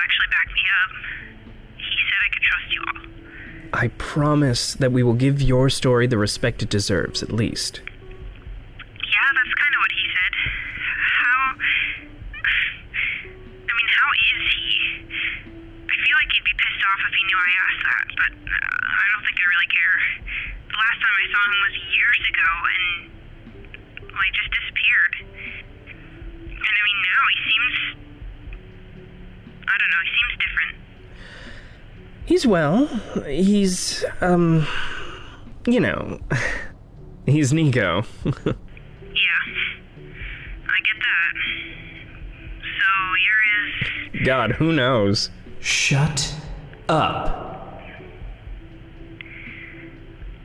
Actually 0.03 0.29
back 0.31 0.49
me 0.53 0.65
up. 0.83 0.91
He 1.79 1.97
said 2.07 2.19
I 2.19 2.29
could 2.33 2.43
trust 2.43 2.69
you 2.75 2.81
all. 2.83 3.01
I 3.73 3.89
promise 3.97 4.75
that 4.75 4.93
we 4.93 5.03
will 5.03 5.15
give 5.17 5.41
your 5.41 5.71
story 5.71 6.07
the 6.07 6.19
respect 6.19 6.63
it 6.63 6.69
deserves, 6.69 7.23
at 7.23 7.33
least. 7.33 7.81
Yeah, 7.81 9.29
that's 9.33 9.55
kind 9.57 9.73
of 9.73 9.81
what 9.81 9.93
he 9.97 10.05
said. 10.13 10.33
How. 11.23 11.41
I 13.65 13.73
mean, 13.73 13.91
how 13.97 14.09
is 14.13 14.45
he? 14.53 14.71
I 15.89 15.97
feel 16.05 16.17
like 16.21 16.31
he'd 16.37 16.45
be 16.45 16.57
pissed 16.59 16.83
off 16.85 17.01
if 17.09 17.15
he 17.17 17.23
knew 17.25 17.41
I 17.41 17.51
asked 17.65 17.83
that, 17.89 18.07
but 18.19 18.33
uh, 18.45 18.81
I 18.93 19.07
don't 19.17 19.25
think 19.25 19.39
I 19.41 19.47
really 19.49 19.71
care. 19.73 19.97
The 20.69 20.77
last 20.77 20.99
time 21.01 21.15
I 21.17 21.27
saw 21.33 21.41
him 21.49 21.59
was 21.65 21.77
years 21.97 22.21
ago, 22.29 22.51
and. 22.69 22.85
Well, 24.13 24.21
he 24.21 24.33
just 24.37 24.53
disappeared. 24.53 25.15
And 26.53 26.73
I 26.77 26.83
mean, 26.85 26.99
now 27.01 27.23
he 27.33 27.39
seems. 27.49 27.77
I 29.69 29.79
don't 29.79 29.91
know, 29.91 30.03
he 30.05 30.11
seems 30.19 30.35
different. 30.39 30.75
He's 32.25 32.47
well. 32.47 32.87
He's, 33.27 34.05
um, 34.21 34.67
you 35.67 35.81
know, 35.81 36.21
he's 37.27 37.53
Nico. 37.53 38.05
Yeah. 39.15 39.43
I 40.67 40.79
get 40.87 40.99
that. 40.99 41.35
So 42.63 42.87
you're 43.25 43.43
his. 44.21 44.27
God, 44.27 44.53
who 44.53 44.73
knows? 44.73 45.31
Shut 45.61 46.35
up. 46.89 47.27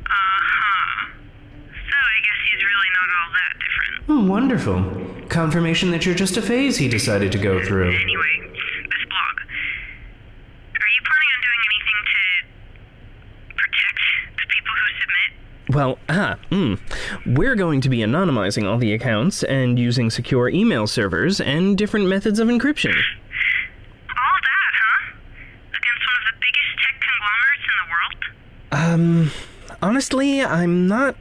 Uh 0.05 0.09
huh. 0.09 1.07
So 1.71 1.95
I 1.95 2.19
guess 2.23 2.39
he's 2.51 2.63
really 2.63 2.91
not 2.93 3.09
all 3.17 3.29
that 3.33 3.53
different. 3.63 3.93
Oh, 4.09 4.23
wonderful. 4.31 4.77
Confirmation 5.29 5.91
that 5.91 6.05
you're 6.05 6.15
just 6.15 6.37
a 6.37 6.41
phase 6.41 6.77
he 6.77 6.87
decided 6.87 7.31
to 7.31 7.37
go 7.37 7.63
through. 7.63 7.89
Anyway, 7.89 8.51
this 8.53 9.05
blog. 9.09 9.39
Are 10.75 10.91
you 10.91 11.01
planning 11.07 11.31
on 11.35 11.41
doing 11.47 11.61
anything 11.71 11.99
to 12.13 12.21
protect 13.55 13.99
the 14.35 14.45
people 14.49 14.73
who 14.75 14.87
submit? 15.01 15.29
Well, 15.77 15.99
ah, 16.09 16.39
hmm. 16.49 16.73
We're 17.23 17.53
going 17.53 17.81
to 17.81 17.89
be 17.89 17.99
anonymizing 17.99 18.67
all 18.67 18.79
the 18.79 18.93
accounts 18.93 19.43
and 19.43 19.77
using 19.77 20.09
secure 20.09 20.49
email 20.49 20.87
servers 20.87 21.39
and 21.39 21.77
different 21.77 22.07
methods 22.07 22.39
of 22.39 22.47
encryption. 22.47 22.95
All 22.95 24.37
that, 24.41 24.73
huh? 24.73 25.13
Against 25.69 26.01
one 26.01 26.17
of 26.17 26.25
the 26.33 26.37
biggest 26.41 26.71
tech 26.81 26.97
conglomerates 27.05 27.65
in 27.69 27.75
the 27.77 27.87
world? 27.93 28.21
Um, 28.71 29.31
honestly, 29.83 30.41
I'm 30.41 30.87
not. 30.87 31.15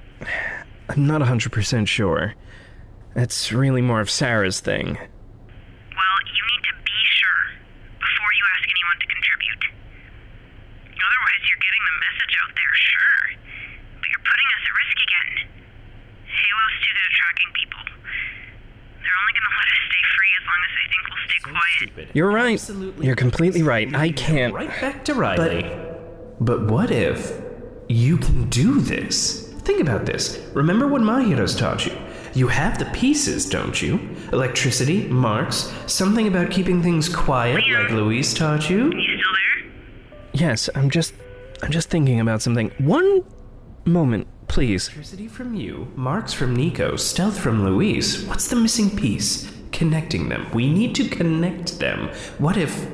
I'm 0.89 1.07
not 1.07 1.21
100% 1.21 1.87
sure. 1.87 2.33
That's 3.13 3.53
really 3.53 3.83
more 3.83 4.01
of 4.01 4.09
Sarah's 4.09 4.61
thing. 4.61 4.97
Well, 4.97 6.17
you 6.33 6.43
need 6.49 6.65
to 6.65 6.75
be 6.81 6.99
sure 7.13 7.43
before 8.01 8.33
you 8.33 8.45
ask 8.57 8.65
anyone 8.65 8.97
to 9.05 9.09
contribute. 9.13 9.63
Otherwise, 10.97 11.43
you're 11.45 11.61
getting 11.61 11.85
the 11.85 11.97
message 12.09 12.35
out 12.41 12.53
there, 12.57 12.73
sure, 12.73 13.21
but 14.01 14.09
you're 14.09 14.27
putting 14.27 14.49
us 14.57 14.63
at 14.67 14.75
risk 14.77 14.97
again. 15.07 15.31
Halo's 16.29 16.77
too 16.83 16.93
good 16.93 17.07
at 17.07 17.15
tracking 17.17 17.53
people. 17.57 17.83
They're 19.01 19.19
only 19.23 19.35
gonna 19.37 19.55
let 19.57 19.69
us 19.71 19.81
stay 19.87 20.05
free 20.13 20.33
as 20.37 20.45
long 20.47 20.61
as 20.67 20.73
they 20.77 20.87
think 20.93 21.03
we'll 21.09 21.25
stay 21.27 21.41
quiet. 21.47 22.06
You're 22.17 22.31
right. 22.31 22.55
Absolutely. 22.55 23.05
You're 23.05 23.15
completely 23.15 23.63
right. 23.63 23.95
I 23.95 24.11
can't. 24.11 24.55
Right 24.55 24.71
back 24.81 25.05
to 25.05 25.13
Riley. 25.13 25.61
But, 25.61 26.47
but 26.47 26.71
what 26.71 26.91
if 26.91 27.39
you 27.89 28.17
can 28.17 28.49
do 28.49 28.81
this? 28.81 29.53
Think 29.59 29.83
about 29.83 30.07
this. 30.07 30.41
Remember 30.55 30.89
what 30.89 31.03
my 31.03 31.23
heroes 31.23 31.55
taught 31.55 31.85
you. 31.85 31.93
You 32.33 32.49
have 32.49 32.79
the 32.79 32.87
pieces, 32.87 33.47
don't 33.47 33.83
you? 33.83 34.01
Electricity, 34.33 35.07
marks, 35.09 35.71
something 35.87 36.27
about 36.27 36.51
keeping 36.51 36.83
things 36.83 37.07
quiet, 37.07 37.63
like 37.69 37.91
Louise 37.91 38.33
taught 38.33 38.71
you. 38.71 38.91
You 38.95 39.19
still 39.19 39.33
there? 39.35 39.73
Yes, 40.33 40.71
I'm 40.75 40.89
just. 40.89 41.13
I'm 41.63 41.71
just 41.71 41.91
thinking 41.91 42.21
about 42.21 42.41
something. 42.41 42.71
One 42.79 43.25
moment, 43.85 44.27
please. 44.49 44.87
Electricity 44.87 45.29
from 45.29 45.55
you, 45.55 45.93
marks 45.97 46.33
from 46.33 46.57
Nico, 46.57 46.97
stealth 46.97 47.39
from 47.39 47.67
Louise. 47.67 48.25
What's 48.25 48.49
the 48.49 48.57
missing 48.57 48.97
piece? 48.97 49.55
Connecting 49.73 50.29
them. 50.29 50.47
We 50.53 50.73
need 50.73 50.95
to 50.97 51.09
connect 51.09 51.79
them. 51.79 52.11
What 52.39 52.57
if 52.57 52.87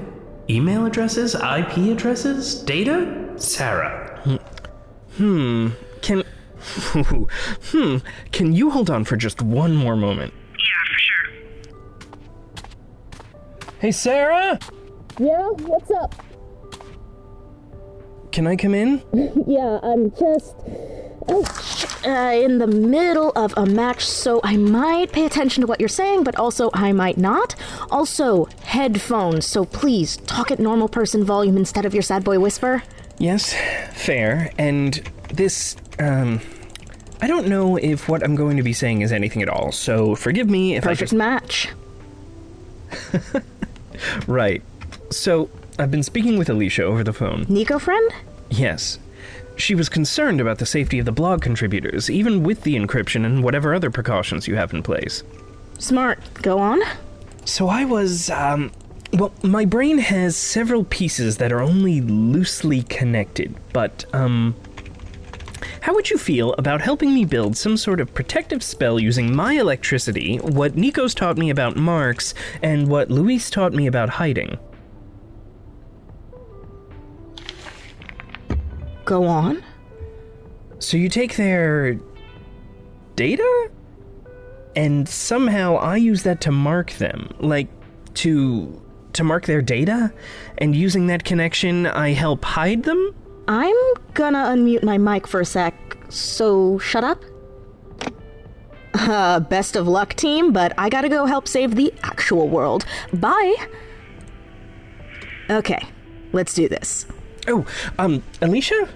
email 0.51 0.87
addresses, 0.87 1.35
IP 1.35 1.77
addresses, 1.93 2.55
data? 2.63 3.33
Sarah. 3.37 4.21
Hmm. 5.17 5.69
Can. 6.01 6.25
hmm. 6.63 7.97
Can 8.33 8.53
you 8.53 8.71
hold 8.71 8.91
on 8.91 9.05
for 9.05 9.17
just 9.17 9.43
one 9.43 9.75
more 9.75 9.97
moment? 9.97 10.33
Yeah, 10.53 10.85
for 10.89 10.99
sure. 10.99 11.31
Hey, 13.79 13.93
Sarah! 13.93 14.59
Yeah, 15.19 15.49
what's 15.49 15.91
up? 15.91 16.15
Can 18.33 18.47
I 18.47 18.57
come 18.57 18.75
in? 18.75 19.03
Yeah, 19.47 19.79
I'm 19.83 20.11
just 20.13 20.57
uh, 22.05 22.33
in 22.35 22.59
the 22.59 22.67
middle 22.67 23.31
of 23.37 23.55
a 23.57 23.67
match, 23.67 24.05
so 24.07 24.41
I 24.43 24.57
might 24.57 25.13
pay 25.13 25.25
attention 25.27 25.61
to 25.63 25.67
what 25.67 25.81
you're 25.81 25.89
saying, 25.89 26.25
but 26.25 26.37
also 26.37 26.71
I 26.75 26.93
might 26.93 27.19
not. 27.19 27.55
Also, 27.91 28.47
headphones, 28.65 29.47
so 29.47 29.65
please 29.65 30.17
talk 30.19 30.51
at 30.51 30.59
normal 30.59 30.89
person 30.89 31.25
volume 31.25 31.57
instead 31.57 31.85
of 31.85 31.95
your 31.95 32.03
sad 32.03 32.25
boy 32.25 32.39
whisper. 32.39 32.83
Yes, 33.19 33.55
fair. 33.93 34.53
And 34.59 34.95
this, 35.33 35.77
um. 35.99 36.41
I 37.21 37.29
don't 37.29 37.47
know 37.47 37.77
if 37.77 38.09
what 38.09 38.25
I'm 38.25 38.35
going 38.35 38.57
to 38.57 38.65
be 38.65 38.73
saying 38.73 39.03
is 39.03 39.13
anything 39.13 39.43
at 39.43 39.49
all, 39.49 39.71
so 39.71 40.17
forgive 40.17 40.51
me 40.51 40.75
if 40.75 40.83
I 40.85 40.89
Perfect 40.89 41.01
just. 41.01 41.13
match. 41.13 41.69
Right. 44.27 44.63
So, 45.11 45.49
I've 45.79 45.91
been 45.91 46.03
speaking 46.03 46.39
with 46.39 46.49
Alicia 46.51 46.83
over 46.83 47.05
the 47.05 47.13
phone. 47.13 47.47
Nico 47.49 47.79
friend? 47.79 48.11
Yes. 48.51 48.99
She 49.57 49.75
was 49.75 49.89
concerned 49.89 50.41
about 50.41 50.59
the 50.59 50.67
safety 50.67 50.99
of 50.99 51.05
the 51.05 51.13
blog 51.13 51.43
contributors, 51.43 52.11
even 52.11 52.43
with 52.43 52.63
the 52.63 52.75
encryption 52.75 53.25
and 53.25 53.45
whatever 53.45 53.75
other 53.75 53.91
precautions 53.91 54.49
you 54.49 54.57
have 54.57 54.73
in 54.73 54.83
place. 54.83 55.23
Smart. 55.79 56.19
Go 56.43 56.59
on. 56.59 56.81
So 57.45 57.69
I 57.69 57.85
was, 57.85 58.31
um. 58.31 58.73
Well, 59.13 59.33
my 59.43 59.67
brain 59.67 59.99
has 59.99 60.37
several 60.37 60.85
pieces 60.85 61.37
that 61.37 61.53
are 61.53 61.61
only 61.61 62.01
loosely 62.01 62.83
connected, 62.85 63.55
but, 63.73 64.05
um. 64.13 64.55
How 65.81 65.95
would 65.95 66.11
you 66.11 66.19
feel 66.19 66.55
about 66.55 66.81
helping 66.81 67.13
me 67.13 67.25
build 67.25 67.57
some 67.57 67.77
sort 67.77 68.01
of 68.01 68.15
protective 68.15 68.63
spell 68.63 69.01
using 69.01 69.35
my 69.35 69.55
electricity, 69.55 70.37
what 70.37 70.77
Nico's 70.77 71.15
taught 71.15 71.37
me 71.37 71.51
about 71.51 71.77
marks, 71.77 72.35
and 72.63 72.87
what 72.89 73.11
Luis 73.11 73.51
taught 73.51 73.73
me 73.73 73.87
about 73.89 74.09
hiding? 74.09 74.59
Go 79.05 79.25
on. 79.25 79.63
So 80.79 80.97
you 80.97 81.09
take 81.09 81.37
their 81.37 81.99
data? 83.17 83.71
And 84.75 85.09
somehow 85.09 85.77
I 85.77 85.97
use 85.97 86.23
that 86.23 86.41
to 86.43 86.51
mark 86.51 86.93
them. 86.93 87.35
Like, 87.39 87.69
to 88.15 88.81
to 89.13 89.25
mark 89.25 89.47
their 89.47 89.63
data? 89.63 90.13
And 90.59 90.75
using 90.75 91.07
that 91.09 91.25
connection, 91.25 91.87
I 91.87 92.13
help 92.13 92.45
hide 92.45 92.85
them? 92.85 93.15
I'm 93.49 93.77
gonna 94.15 94.39
unmute 94.39 94.83
my 94.83 94.99
mic 94.99 95.27
for 95.27 95.41
a 95.41 95.45
sec, 95.45 95.75
so 96.09 96.79
shut 96.79 97.05
up. 97.05 97.23
Uh, 98.95 99.41
best 99.41 99.77
of 99.77 99.89
luck, 99.89 100.15
team, 100.15 100.53
but 100.53 100.73
I 100.79 100.89
gotta 100.89 101.09
go 101.09 101.27
help 101.27 101.49
save 101.49 101.75
the 101.75 101.93
actual 102.03 102.49
world. 102.49 102.85
Bye! 103.13 103.55
Okay, 105.51 105.85
let's 106.33 106.55
do 106.55 106.69
this. 106.69 107.07
Oh, 107.49 107.67
um, 107.99 108.23
Alicia? 108.41 108.89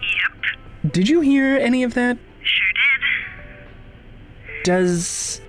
Yep, 0.00 0.92
Did 0.92 1.08
you 1.08 1.20
hear 1.20 1.56
any 1.56 1.82
of 1.82 1.94
that? 1.94 2.18
sure 2.42 2.66
did. 2.74 4.62
Does. 4.64 5.40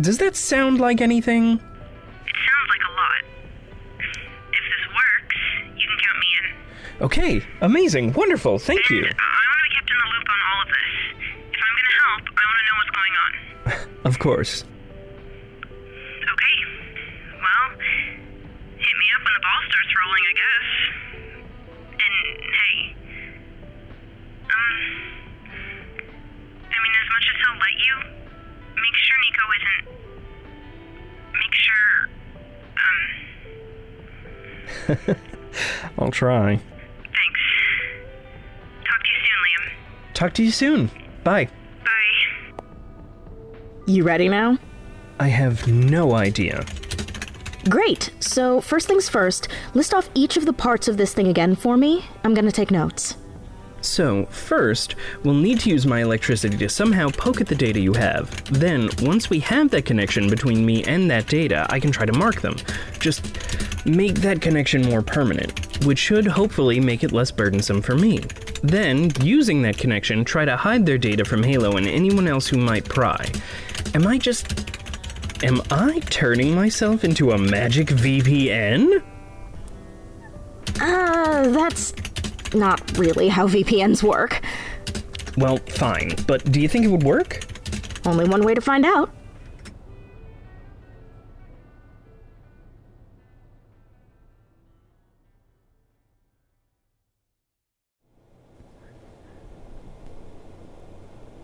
Does 0.00 0.18
that 0.18 0.34
sound 0.34 0.80
like 0.80 1.00
anything? 1.00 1.52
It 1.52 1.60
sounds 1.60 2.68
like 2.68 2.80
a 2.88 2.92
lot. 2.92 3.22
If 4.00 4.64
this 4.66 4.86
works, 4.90 5.36
you 5.80 5.86
can 5.86 5.98
count 5.98 6.18
me 6.18 6.26
in. 6.38 7.02
Okay, 7.04 7.46
amazing, 7.60 8.12
wonderful, 8.14 8.58
thank 8.58 8.90
you. 8.90 8.98
I 8.98 9.00
want 9.04 9.08
to 9.08 9.64
be 9.68 9.74
kept 9.76 9.90
in 9.90 9.96
the 9.98 10.08
loop 10.10 10.28
on 10.28 10.40
all 10.50 10.62
of 10.62 10.68
this. 10.68 10.90
If 11.54 11.60
I'm 11.62 11.74
going 11.78 11.90
to 11.90 11.96
help, 12.02 12.22
I 12.26 12.42
want 12.42 12.58
to 12.58 12.64
know 12.66 12.76
what's 12.80 12.94
going 12.98 13.14
on. 13.22 13.30
Of 14.04 14.18
course. 14.18 14.64
Okay. 15.64 16.56
Well, 17.40 17.66
hit 18.76 18.96
me 19.00 19.06
up 19.16 19.24
when 19.24 19.32
the 19.32 19.40
ball 19.40 19.60
starts 19.70 19.92
rolling, 19.96 20.24
I 20.28 20.34
guess. 20.36 20.68
And 22.24 22.38
hey, 22.54 22.96
um, 24.44 24.78
I 26.64 26.76
mean, 26.82 26.94
as 27.02 27.08
much 27.10 27.26
as 27.30 27.36
he'll 27.40 27.58
let 27.60 27.76
you, 27.84 27.94
make 28.76 28.96
sure 29.04 29.16
Nico 29.24 29.44
isn't. 29.58 29.84
Make 31.40 31.54
sure, 31.66 31.86
um, 35.08 35.16
I'll 35.98 36.10
try. 36.10 36.56
thanks. 36.56 37.40
Talk 38.84 39.00
to 39.02 39.10
you 39.10 39.20
soon, 39.24 39.38
Liam. 39.44 39.64
Talk 40.14 40.32
to 40.34 40.42
you 40.42 40.50
soon. 40.50 40.90
Bye. 41.24 41.48
Bye. 41.84 42.62
You 43.86 44.02
ready 44.04 44.28
now? 44.28 44.58
I 45.20 45.28
have 45.28 45.66
no 45.68 46.12
idea. 46.14 46.64
Great. 47.68 48.10
So, 48.20 48.60
first 48.60 48.86
things 48.86 49.08
first, 49.08 49.48
list 49.72 49.94
off 49.94 50.10
each 50.14 50.36
of 50.36 50.44
the 50.44 50.52
parts 50.52 50.86
of 50.86 50.96
this 50.96 51.14
thing 51.14 51.28
again 51.28 51.54
for 51.54 51.76
me. 51.76 52.04
I'm 52.22 52.34
gonna 52.34 52.52
take 52.52 52.70
notes. 52.70 53.16
So, 53.80 54.26
first, 54.26 54.94
we'll 55.22 55.34
need 55.34 55.60
to 55.60 55.70
use 55.70 55.86
my 55.86 56.02
electricity 56.02 56.56
to 56.56 56.68
somehow 56.68 57.10
poke 57.10 57.40
at 57.40 57.46
the 57.46 57.54
data 57.54 57.80
you 57.80 57.92
have. 57.94 58.30
Then, 58.52 58.88
once 59.02 59.28
we 59.28 59.40
have 59.40 59.70
that 59.70 59.84
connection 59.84 60.30
between 60.30 60.64
me 60.64 60.84
and 60.84 61.10
that 61.10 61.26
data, 61.26 61.66
I 61.68 61.80
can 61.80 61.92
try 61.92 62.06
to 62.06 62.12
mark 62.12 62.40
them. 62.40 62.56
Just 62.98 63.24
make 63.86 64.16
that 64.16 64.40
connection 64.40 64.82
more 64.88 65.02
permanent, 65.02 65.84
which 65.84 65.98
should 65.98 66.26
hopefully 66.26 66.80
make 66.80 67.04
it 67.04 67.12
less 67.12 67.30
burdensome 67.30 67.82
for 67.82 67.94
me. 67.94 68.20
Then, 68.62 69.10
using 69.20 69.60
that 69.62 69.76
connection, 69.76 70.24
try 70.24 70.46
to 70.46 70.56
hide 70.56 70.86
their 70.86 70.98
data 70.98 71.24
from 71.24 71.42
Halo 71.42 71.76
and 71.76 71.86
anyone 71.86 72.26
else 72.26 72.46
who 72.46 72.56
might 72.56 72.86
pry. 72.86 73.30
Am 73.94 74.06
I 74.06 74.16
just. 74.16 74.63
Am 75.44 75.60
I 75.70 76.00
turning 76.08 76.54
myself 76.54 77.04
into 77.04 77.32
a 77.32 77.38
magic 77.38 77.88
VPN? 77.88 79.02
Uh, 80.80 81.48
that's 81.48 81.92
not 82.54 82.80
really 82.96 83.28
how 83.28 83.46
VPNs 83.46 84.02
work. 84.02 84.40
Well, 85.36 85.58
fine, 85.68 86.12
but 86.26 86.50
do 86.50 86.62
you 86.62 86.66
think 86.66 86.86
it 86.86 86.88
would 86.88 87.02
work? 87.02 87.44
Only 88.06 88.26
one 88.26 88.42
way 88.42 88.54
to 88.54 88.62
find 88.62 88.86
out. 88.86 89.10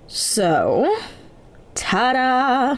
So, 0.07 0.97
ta 1.75 2.15
da! 2.15 2.77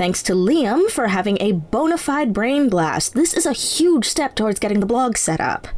Thanks 0.00 0.22
to 0.22 0.32
Liam 0.32 0.88
for 0.88 1.08
having 1.08 1.36
a 1.42 1.52
bona 1.52 1.98
fide 1.98 2.32
brain 2.32 2.70
blast. 2.70 3.12
This 3.12 3.34
is 3.34 3.44
a 3.44 3.52
huge 3.52 4.06
step 4.06 4.34
towards 4.34 4.58
getting 4.58 4.80
the 4.80 4.86
blog 4.86 5.18
set 5.18 5.42
up. 5.42 5.68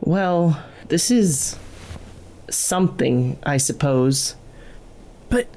Well, 0.00 0.62
this 0.86 1.10
is 1.10 1.58
something, 2.48 3.40
I 3.42 3.56
suppose. 3.56 4.36
But. 5.28 5.48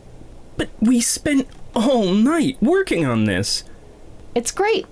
But 0.58 0.69
we 0.79 1.01
spent 1.01 1.47
all 1.75 2.13
night 2.15 2.58
working 2.60 3.05
on 3.05 3.25
this. 3.25 3.63
It's 4.34 4.49
great. 4.49 4.88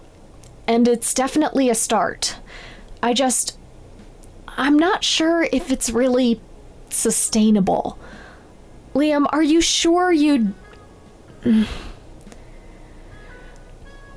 And 0.68 0.88
it's 0.88 1.12
definitely 1.12 1.72
a 1.72 1.76
start. 1.76 2.38
I 3.02 3.16
just. 3.16 3.58
I'm 4.50 4.78
not 4.78 5.04
sure 5.04 5.48
if 5.52 5.72
it's 5.72 5.90
really 5.90 6.40
sustainable. 6.92 7.98
Liam, 8.94 9.26
are 9.32 9.42
you 9.42 9.60
sure 9.60 10.12
you'd. 10.12 10.54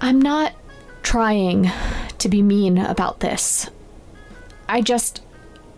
I'm 0.01 0.21
not 0.21 0.55
trying 1.03 1.71
to 2.19 2.29
be 2.29 2.43
mean 2.43 2.79
about 2.79 3.21
this. 3.21 3.71
I 4.69 4.81
just. 4.81 5.23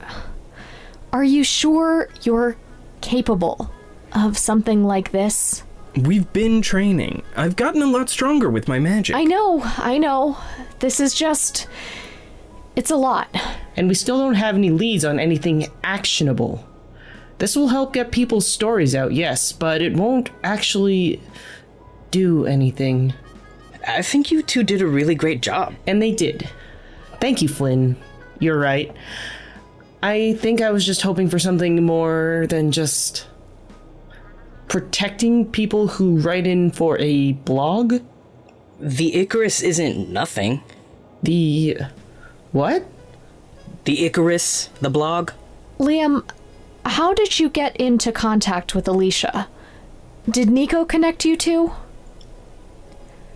Are 1.12 1.24
you 1.24 1.44
sure 1.44 2.08
you're 2.22 2.56
capable 3.00 3.70
of 4.12 4.38
something 4.38 4.84
like 4.84 5.12
this? 5.12 5.62
We've 5.94 6.32
been 6.32 6.62
training. 6.62 7.22
I've 7.36 7.56
gotten 7.56 7.82
a 7.82 7.86
lot 7.86 8.08
stronger 8.08 8.48
with 8.48 8.66
my 8.66 8.78
magic. 8.78 9.14
I 9.14 9.24
know, 9.24 9.60
I 9.62 9.98
know. 9.98 10.38
This 10.78 11.00
is 11.00 11.14
just. 11.14 11.66
It's 12.74 12.90
a 12.90 12.96
lot. 12.96 13.28
And 13.76 13.88
we 13.88 13.94
still 13.94 14.18
don't 14.18 14.34
have 14.34 14.54
any 14.54 14.70
leads 14.70 15.04
on 15.04 15.20
anything 15.20 15.66
actionable. 15.84 16.66
This 17.42 17.56
will 17.56 17.66
help 17.66 17.92
get 17.92 18.12
people's 18.12 18.46
stories 18.46 18.94
out, 18.94 19.14
yes, 19.14 19.50
but 19.50 19.82
it 19.82 19.94
won't 19.94 20.30
actually 20.44 21.20
do 22.12 22.46
anything. 22.46 23.14
I 23.84 24.02
think 24.02 24.30
you 24.30 24.44
two 24.44 24.62
did 24.62 24.80
a 24.80 24.86
really 24.86 25.16
great 25.16 25.42
job. 25.42 25.74
And 25.84 26.00
they 26.00 26.12
did. 26.12 26.48
Thank 27.20 27.42
you, 27.42 27.48
Flynn. 27.48 27.96
You're 28.38 28.60
right. 28.60 28.94
I 30.04 30.34
think 30.34 30.60
I 30.60 30.70
was 30.70 30.86
just 30.86 31.02
hoping 31.02 31.28
for 31.28 31.40
something 31.40 31.84
more 31.84 32.46
than 32.48 32.70
just 32.70 33.26
protecting 34.68 35.50
people 35.50 35.88
who 35.88 36.18
write 36.18 36.46
in 36.46 36.70
for 36.70 36.96
a 37.00 37.32
blog. 37.32 38.02
The 38.78 39.16
Icarus 39.16 39.62
isn't 39.62 40.08
nothing. 40.10 40.62
The. 41.24 41.78
What? 42.52 42.86
The 43.82 44.04
Icarus, 44.04 44.68
the 44.80 44.90
blog. 44.90 45.32
Liam, 45.80 46.22
how 46.84 47.14
did 47.14 47.38
you 47.38 47.48
get 47.48 47.76
into 47.76 48.12
contact 48.12 48.74
with 48.74 48.88
Alicia? 48.88 49.48
Did 50.28 50.50
Nico 50.50 50.84
connect 50.84 51.24
you 51.24 51.36
two? 51.36 51.72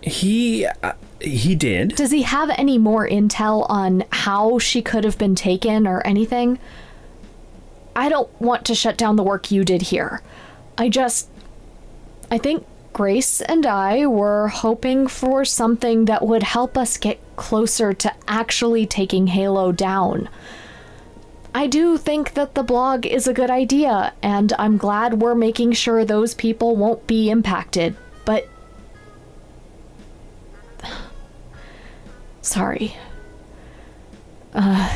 He. 0.02 0.66
Uh, 0.66 0.92
he 1.20 1.54
did. 1.54 1.96
Does 1.96 2.10
he 2.10 2.22
have 2.22 2.50
any 2.50 2.78
more 2.78 3.08
intel 3.08 3.68
on 3.68 4.04
how 4.12 4.58
she 4.58 4.82
could 4.82 5.04
have 5.04 5.18
been 5.18 5.34
taken 5.34 5.86
or 5.86 6.06
anything? 6.06 6.58
I 7.96 8.08
don't 8.08 8.30
want 8.40 8.66
to 8.66 8.74
shut 8.74 8.98
down 8.98 9.16
the 9.16 9.22
work 9.22 9.50
you 9.50 9.64
did 9.64 9.82
here. 9.82 10.20
I 10.76 10.88
just. 10.88 11.28
I 12.30 12.38
think 12.38 12.66
Grace 12.92 13.40
and 13.40 13.66
I 13.66 14.06
were 14.06 14.48
hoping 14.48 15.06
for 15.06 15.44
something 15.44 16.04
that 16.04 16.26
would 16.26 16.42
help 16.42 16.76
us 16.78 16.96
get 16.96 17.20
closer 17.36 17.92
to 17.92 18.12
actually 18.28 18.86
taking 18.86 19.28
Halo 19.28 19.72
down. 19.72 20.28
I 21.56 21.66
do 21.66 21.96
think 21.96 22.34
that 22.34 22.54
the 22.54 22.62
blog 22.62 23.06
is 23.06 23.26
a 23.26 23.32
good 23.32 23.50
idea, 23.50 24.12
and 24.22 24.52
I'm 24.58 24.76
glad 24.76 25.22
we're 25.22 25.34
making 25.34 25.72
sure 25.72 26.04
those 26.04 26.34
people 26.34 26.76
won't 26.76 27.06
be 27.06 27.30
impacted, 27.30 27.96
but. 28.26 28.46
Sorry. 32.42 32.94
Uh. 34.52 34.94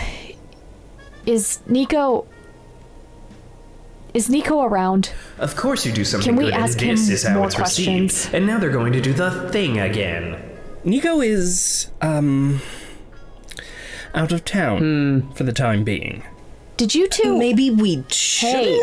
Is 1.24 1.60
Nico. 1.66 2.26
Is 4.12 4.28
Nico 4.28 4.60
around? 4.62 5.14
Of 5.38 5.56
course 5.56 5.86
you 5.86 5.92
do 5.92 6.04
something 6.04 6.28
Can 6.28 6.36
we 6.36 6.50
good, 6.50 6.60
ask 6.60 6.82
and 6.82 6.90
this 6.90 7.08
him 7.08 7.14
is 7.14 7.22
how 7.22 7.34
more 7.38 7.46
it's 7.46 7.54
questions? 7.54 8.12
received. 8.12 8.34
And 8.34 8.46
now 8.46 8.58
they're 8.58 8.68
going 8.68 8.92
to 8.92 9.00
do 9.00 9.14
the 9.14 9.48
thing 9.48 9.80
again. 9.80 10.36
Nico 10.84 11.22
is, 11.22 11.90
um, 12.02 12.60
out 14.14 14.30
of 14.30 14.44
town 14.44 15.32
for 15.34 15.44
the 15.44 15.52
time 15.54 15.84
being. 15.84 16.22
Did 16.80 16.94
you 16.94 17.08
two. 17.08 17.36
Maybe 17.36 17.68
we 17.68 18.04
should. 18.08 18.48
Hey, 18.48 18.80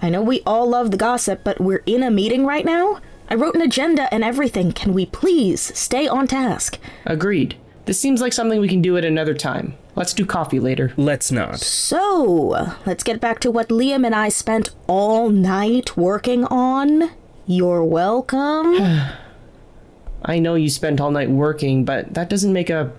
I 0.00 0.10
know 0.10 0.22
we 0.22 0.42
all 0.46 0.68
love 0.68 0.92
the 0.92 0.96
gossip, 0.96 1.40
but 1.42 1.60
we're 1.60 1.82
in 1.86 2.04
a 2.04 2.08
meeting 2.08 2.46
right 2.46 2.64
now. 2.64 3.00
I 3.28 3.34
wrote 3.34 3.56
an 3.56 3.62
agenda 3.62 4.06
and 4.14 4.22
everything. 4.22 4.70
Can 4.70 4.92
we 4.92 5.06
please 5.06 5.76
stay 5.76 6.06
on 6.06 6.28
task? 6.28 6.78
Agreed. 7.04 7.56
This 7.84 7.98
seems 7.98 8.20
like 8.20 8.32
something 8.32 8.60
we 8.60 8.68
can 8.68 8.80
do 8.80 8.96
at 8.96 9.04
another 9.04 9.34
time. 9.34 9.76
Let's 9.96 10.14
do 10.14 10.24
coffee 10.24 10.60
later. 10.60 10.92
Let's 10.96 11.32
not. 11.32 11.58
So, 11.58 12.76
let's 12.86 13.02
get 13.02 13.20
back 13.20 13.40
to 13.40 13.50
what 13.50 13.70
Liam 13.70 14.06
and 14.06 14.14
I 14.14 14.28
spent 14.28 14.70
all 14.86 15.28
night 15.28 15.96
working 15.96 16.44
on. 16.44 17.10
You're 17.48 17.82
welcome. 17.82 18.76
I 20.24 20.38
know 20.38 20.54
you 20.54 20.70
spent 20.70 21.00
all 21.00 21.10
night 21.10 21.28
working, 21.28 21.84
but 21.84 22.14
that 22.14 22.30
doesn't 22.30 22.52
make 22.52 22.70
a 22.70 22.92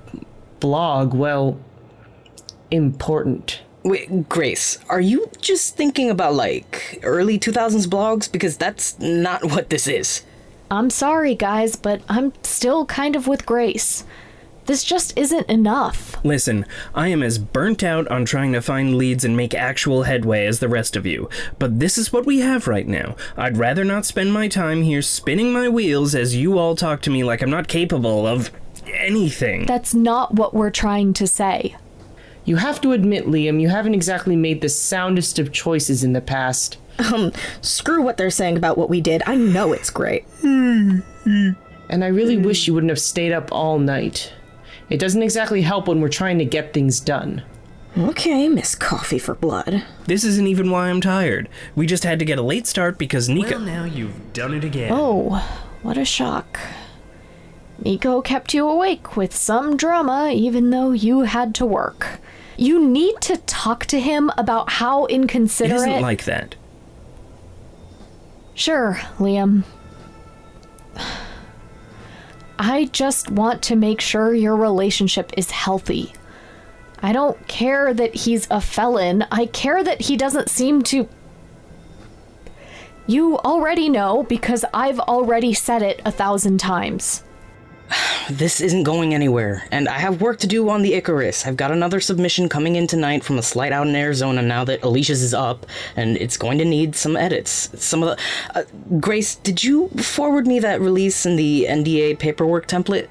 blog, 0.59 1.13
well, 1.13 1.57
important. 2.71 3.61
Wait, 3.83 4.29
Grace, 4.29 4.79
are 4.89 5.01
you 5.01 5.29
just 5.41 5.75
thinking 5.75 6.09
about 6.09 6.33
like 6.33 6.99
early 7.03 7.37
2000s 7.37 7.85
blogs? 7.85 8.31
Because 8.31 8.57
that's 8.57 8.97
not 8.99 9.43
what 9.51 9.69
this 9.69 9.87
is. 9.87 10.23
I'm 10.71 10.89
sorry, 10.89 11.35
guys, 11.35 11.75
but 11.75 12.01
I'm 12.09 12.33
still 12.43 12.85
kind 12.85 13.15
of 13.15 13.27
with 13.27 13.45
Grace. 13.45 14.05
This 14.65 14.85
just 14.85 15.17
isn't 15.17 15.49
enough. 15.49 16.15
Listen, 16.23 16.65
I 16.95 17.09
am 17.09 17.21
as 17.21 17.37
burnt 17.37 17.83
out 17.83 18.07
on 18.07 18.23
trying 18.23 18.53
to 18.53 18.61
find 18.61 18.95
leads 18.95 19.25
and 19.25 19.35
make 19.35 19.53
actual 19.53 20.03
headway 20.03 20.45
as 20.45 20.59
the 20.59 20.69
rest 20.69 20.95
of 20.95 21.05
you, 21.05 21.29
but 21.59 21.81
this 21.81 21.97
is 21.97 22.13
what 22.13 22.25
we 22.25 22.39
have 22.39 22.65
right 22.65 22.87
now. 22.87 23.17
I'd 23.35 23.57
rather 23.57 23.83
not 23.83 24.05
spend 24.05 24.31
my 24.31 24.47
time 24.47 24.83
here 24.83 25.01
spinning 25.01 25.51
my 25.51 25.67
wheels 25.67 26.15
as 26.15 26.37
you 26.37 26.57
all 26.57 26.77
talk 26.77 27.01
to 27.01 27.09
me 27.09 27.25
like 27.25 27.41
I'm 27.41 27.49
not 27.49 27.67
capable 27.67 28.25
of 28.25 28.51
anything. 28.87 29.65
That's 29.65 29.93
not 29.93 30.33
what 30.33 30.53
we're 30.53 30.69
trying 30.71 31.11
to 31.15 31.27
say. 31.27 31.75
You 32.45 32.57
have 32.57 32.81
to 32.81 32.91
admit, 32.91 33.25
Liam, 33.25 33.61
you 33.61 33.69
haven't 33.69 33.93
exactly 33.93 34.35
made 34.35 34.61
the 34.61 34.69
soundest 34.69 35.39
of 35.39 35.51
choices 35.53 36.03
in 36.03 36.13
the 36.13 36.21
past. 36.21 36.77
Um, 36.99 37.31
screw 37.61 38.01
what 38.03 38.17
they're 38.17 38.29
saying 38.29 38.57
about 38.57 38.77
what 38.77 38.89
we 38.89 39.01
did. 39.01 39.23
I 39.25 39.35
know 39.35 39.73
it's 39.73 39.89
great. 39.89 40.25
And 40.43 41.03
I 42.03 42.07
really 42.07 42.37
wish 42.37 42.67
you 42.67 42.73
wouldn't 42.73 42.91
have 42.91 42.99
stayed 42.99 43.31
up 43.31 43.51
all 43.51 43.79
night. 43.79 44.33
It 44.89 44.99
doesn't 44.99 45.23
exactly 45.23 45.61
help 45.61 45.87
when 45.87 46.01
we're 46.01 46.09
trying 46.09 46.37
to 46.39 46.45
get 46.45 46.73
things 46.73 46.99
done. 46.99 47.43
Okay, 47.97 48.49
Miss 48.49 48.75
Coffee 48.75 49.19
for 49.19 49.35
Blood. 49.35 49.83
This 50.07 50.23
isn't 50.23 50.47
even 50.47 50.69
why 50.71 50.89
I'm 50.89 50.99
tired. 51.01 51.47
We 51.75 51.85
just 51.85 52.03
had 52.03 52.19
to 52.19 52.25
get 52.25 52.39
a 52.39 52.43
late 52.43 52.67
start 52.67 52.97
because 52.97 53.29
Nico. 53.29 53.51
Well, 53.51 53.59
now 53.59 53.83
you've 53.85 54.33
done 54.33 54.53
it 54.53 54.63
again. 54.63 54.91
Oh, 54.93 55.39
what 55.83 55.97
a 55.97 56.05
shock. 56.05 56.59
Nico 57.83 58.21
kept 58.21 58.53
you 58.53 58.67
awake 58.67 59.15
with 59.15 59.35
some 59.35 59.77
drama 59.77 60.31
even 60.33 60.69
though 60.69 60.91
you 60.91 61.21
had 61.21 61.53
to 61.55 61.65
work. 61.65 62.19
You 62.57 62.85
need 62.85 63.19
to 63.21 63.37
talk 63.37 63.85
to 63.87 63.99
him 63.99 64.31
about 64.37 64.69
how 64.71 65.05
it 65.05 65.13
inconsiderate. 65.13 65.79
isn't 65.79 66.01
like 66.01 66.25
that. 66.25 66.55
Sure, 68.53 68.99
Liam. 69.17 69.63
I 72.59 72.85
just 72.85 73.31
want 73.31 73.63
to 73.63 73.75
make 73.75 73.99
sure 73.99 74.33
your 74.33 74.55
relationship 74.55 75.31
is 75.35 75.51
healthy. 75.51 76.13
I 77.01 77.11
don't 77.11 77.47
care 77.47 77.93
that 77.93 78.15
he's 78.15 78.47
a 78.49 78.61
felon. 78.61 79.25
I 79.31 79.47
care 79.47 79.83
that 79.83 80.01
he 80.01 80.15
doesn't 80.15 80.49
seem 80.49 80.81
to. 80.83 81.09
You 83.07 83.37
already 83.39 83.89
know 83.89 84.23
because 84.23 84.63
I've 84.73 84.99
already 84.99 85.53
said 85.53 85.81
it 85.81 86.01
a 86.05 86.11
thousand 86.11 86.59
times. 86.59 87.23
This 88.29 88.61
isn't 88.61 88.83
going 88.83 89.13
anywhere, 89.13 89.67
and 89.71 89.89
I 89.89 89.99
have 89.99 90.21
work 90.21 90.39
to 90.39 90.47
do 90.47 90.69
on 90.69 90.81
the 90.81 90.93
Icarus. 90.93 91.45
I've 91.45 91.57
got 91.57 91.71
another 91.71 91.99
submission 91.99 92.47
coming 92.47 92.77
in 92.77 92.87
tonight 92.87 93.23
from 93.23 93.37
a 93.37 93.41
slight 93.41 93.73
out 93.73 93.85
in 93.85 93.95
Arizona 93.95 94.41
now 94.41 94.63
that 94.63 94.81
Alicia's 94.81 95.21
is 95.21 95.33
up, 95.33 95.65
and 95.95 96.17
it's 96.17 96.37
going 96.37 96.57
to 96.59 96.65
need 96.65 96.95
some 96.95 97.17
edits. 97.17 97.69
Some 97.83 98.01
of 98.01 98.09
the. 98.09 98.57
Uh, 98.57 98.63
Grace, 98.99 99.35
did 99.35 99.63
you 99.63 99.89
forward 99.89 100.47
me 100.47 100.59
that 100.59 100.79
release 100.79 101.25
in 101.25 101.35
the 101.35 101.65
NDA 101.69 102.17
paperwork 102.17 102.67
template? 102.67 103.07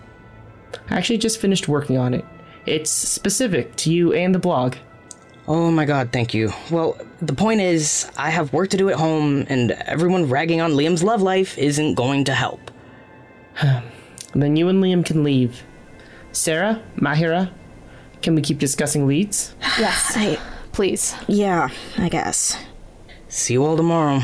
I 0.88 0.96
actually 0.96 1.18
just 1.18 1.38
finished 1.38 1.68
working 1.68 1.98
on 1.98 2.14
it. 2.14 2.24
It's 2.64 2.90
specific 2.90 3.76
to 3.76 3.92
you 3.92 4.12
and 4.14 4.34
the 4.34 4.38
blog. 4.38 4.76
Oh 5.46 5.70
my 5.70 5.84
god, 5.84 6.10
thank 6.12 6.32
you. 6.32 6.52
Well, 6.70 6.96
the 7.20 7.34
point 7.34 7.60
is, 7.60 8.10
I 8.16 8.30
have 8.30 8.52
work 8.52 8.70
to 8.70 8.76
do 8.76 8.88
at 8.88 8.96
home, 8.96 9.44
and 9.48 9.72
everyone 9.72 10.28
ragging 10.28 10.60
on 10.60 10.72
Liam's 10.72 11.02
love 11.02 11.20
life 11.20 11.58
isn't 11.58 11.94
going 11.96 12.24
to 12.24 12.34
help. 12.34 12.70
Then 14.34 14.56
you 14.56 14.68
and 14.68 14.82
Liam 14.82 15.04
can 15.04 15.22
leave. 15.24 15.62
Sarah, 16.32 16.82
Mahira, 16.96 17.50
can 18.22 18.34
we 18.34 18.42
keep 18.42 18.58
discussing 18.58 19.06
leads? 19.06 19.54
Yes, 19.78 20.12
I, 20.16 20.38
please. 20.72 21.14
yeah, 21.28 21.68
I 21.98 22.08
guess. 22.08 22.56
See 23.28 23.54
you 23.54 23.64
all 23.64 23.76
tomorrow. 23.76 24.20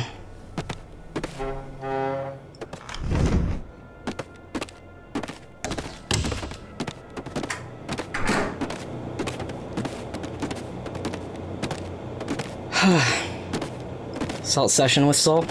Salt 14.42 14.70
session 14.70 15.06
with 15.06 15.16
Sol? 15.16 15.44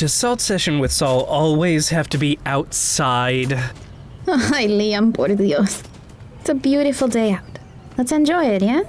Does 0.00 0.14
Salt 0.14 0.40
Session 0.40 0.78
with 0.78 0.90
Saul 0.92 1.24
always 1.24 1.90
have 1.90 2.08
to 2.08 2.16
be 2.16 2.38
outside? 2.46 3.52
Ay, 4.26 4.66
Liam, 4.66 5.12
por 5.12 5.28
Dios. 5.28 5.82
It's 6.40 6.48
a 6.48 6.54
beautiful 6.54 7.06
day 7.06 7.32
out. 7.32 7.58
Let's 7.98 8.10
enjoy 8.10 8.46
it, 8.46 8.62
yeah? 8.62 8.80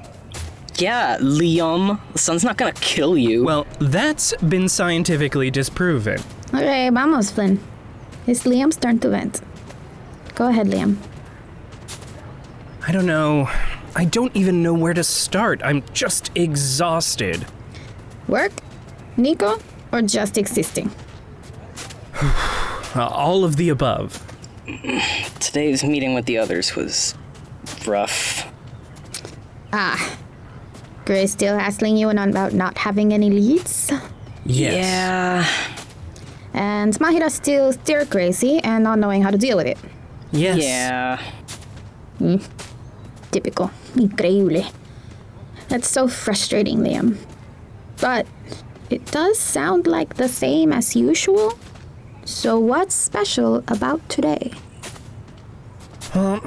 Yeah, 0.78 1.17
Liam. 1.19 2.00
The 2.13 2.17
sun's 2.17 2.45
not 2.45 2.56
gonna 2.56 2.71
kill 2.71 3.17
you. 3.17 3.43
Well, 3.43 3.67
that's 3.82 4.34
been 4.38 4.69
scientifically 4.69 5.52
disproven. 5.52 6.21
Okay, 6.54 6.89
vamos, 6.89 7.30
Flynn. 7.30 7.60
It's 8.26 8.43
Liam's 8.43 8.78
turn 8.78 9.00
to 9.00 9.10
vent. 9.10 9.41
Go 10.36 10.47
ahead, 10.47 10.67
Liam. 10.67 10.95
I 12.88 12.93
don't 12.93 13.06
know. 13.06 13.50
I 13.97 14.06
don't 14.06 14.34
even 14.34 14.63
know 14.63 14.74
where 14.74 14.93
to 14.93 15.04
start. 15.04 15.60
I'm 15.62 15.84
just 15.91 16.32
exhausted. 16.36 17.45
Work? 18.30 18.54
Nico? 19.17 19.60
Or 19.91 20.01
just 20.01 20.38
existing? 20.38 20.91
Uh, 22.93 23.08
all 23.08 23.45
of 23.45 23.56
the 23.56 23.69
above. 23.69 24.21
Today's 25.39 25.82
meeting 25.82 26.13
with 26.13 26.25
the 26.25 26.38
others 26.38 26.75
was 26.75 27.15
rough. 27.88 28.51
Ah. 29.71 30.17
Grace 31.06 31.32
still 31.32 31.58
hassling 31.58 31.95
you 31.95 32.10
on 32.10 32.17
about 32.17 32.51
not 32.54 32.77
having 32.77 33.13
any 33.13 33.30
leads? 33.30 33.89
Yes. 34.45 34.75
Yeah. 34.75 35.45
And 36.54 36.93
Mahira 36.99 37.32
still 37.32 37.71
stir 37.71 38.04
crazy 38.06 38.60
and 38.60 38.84
not 38.84 38.99
knowing 38.99 39.23
how 39.23 39.32
to 39.32 39.38
deal 39.38 39.56
with 39.56 39.67
it. 39.67 39.77
Yes. 40.32 40.60
Yeah. 42.19 42.39
Typical. 43.32 43.71
Increíble. 43.95 44.69
That's 45.69 45.88
so 45.88 46.08
frustrating, 46.08 46.80
Liam. 46.80 47.15
But 48.01 48.27
it 48.91 49.06
does 49.12 49.39
sound 49.39 49.88
like 49.88 50.15
the 50.15 50.27
same 50.27 50.73
as 50.73 50.95
usual. 50.95 51.58
So 52.25 52.60
what's 52.60 52.93
special 52.93 53.63
about 53.67 54.08
today? 54.10 54.51
Well, 56.13 56.41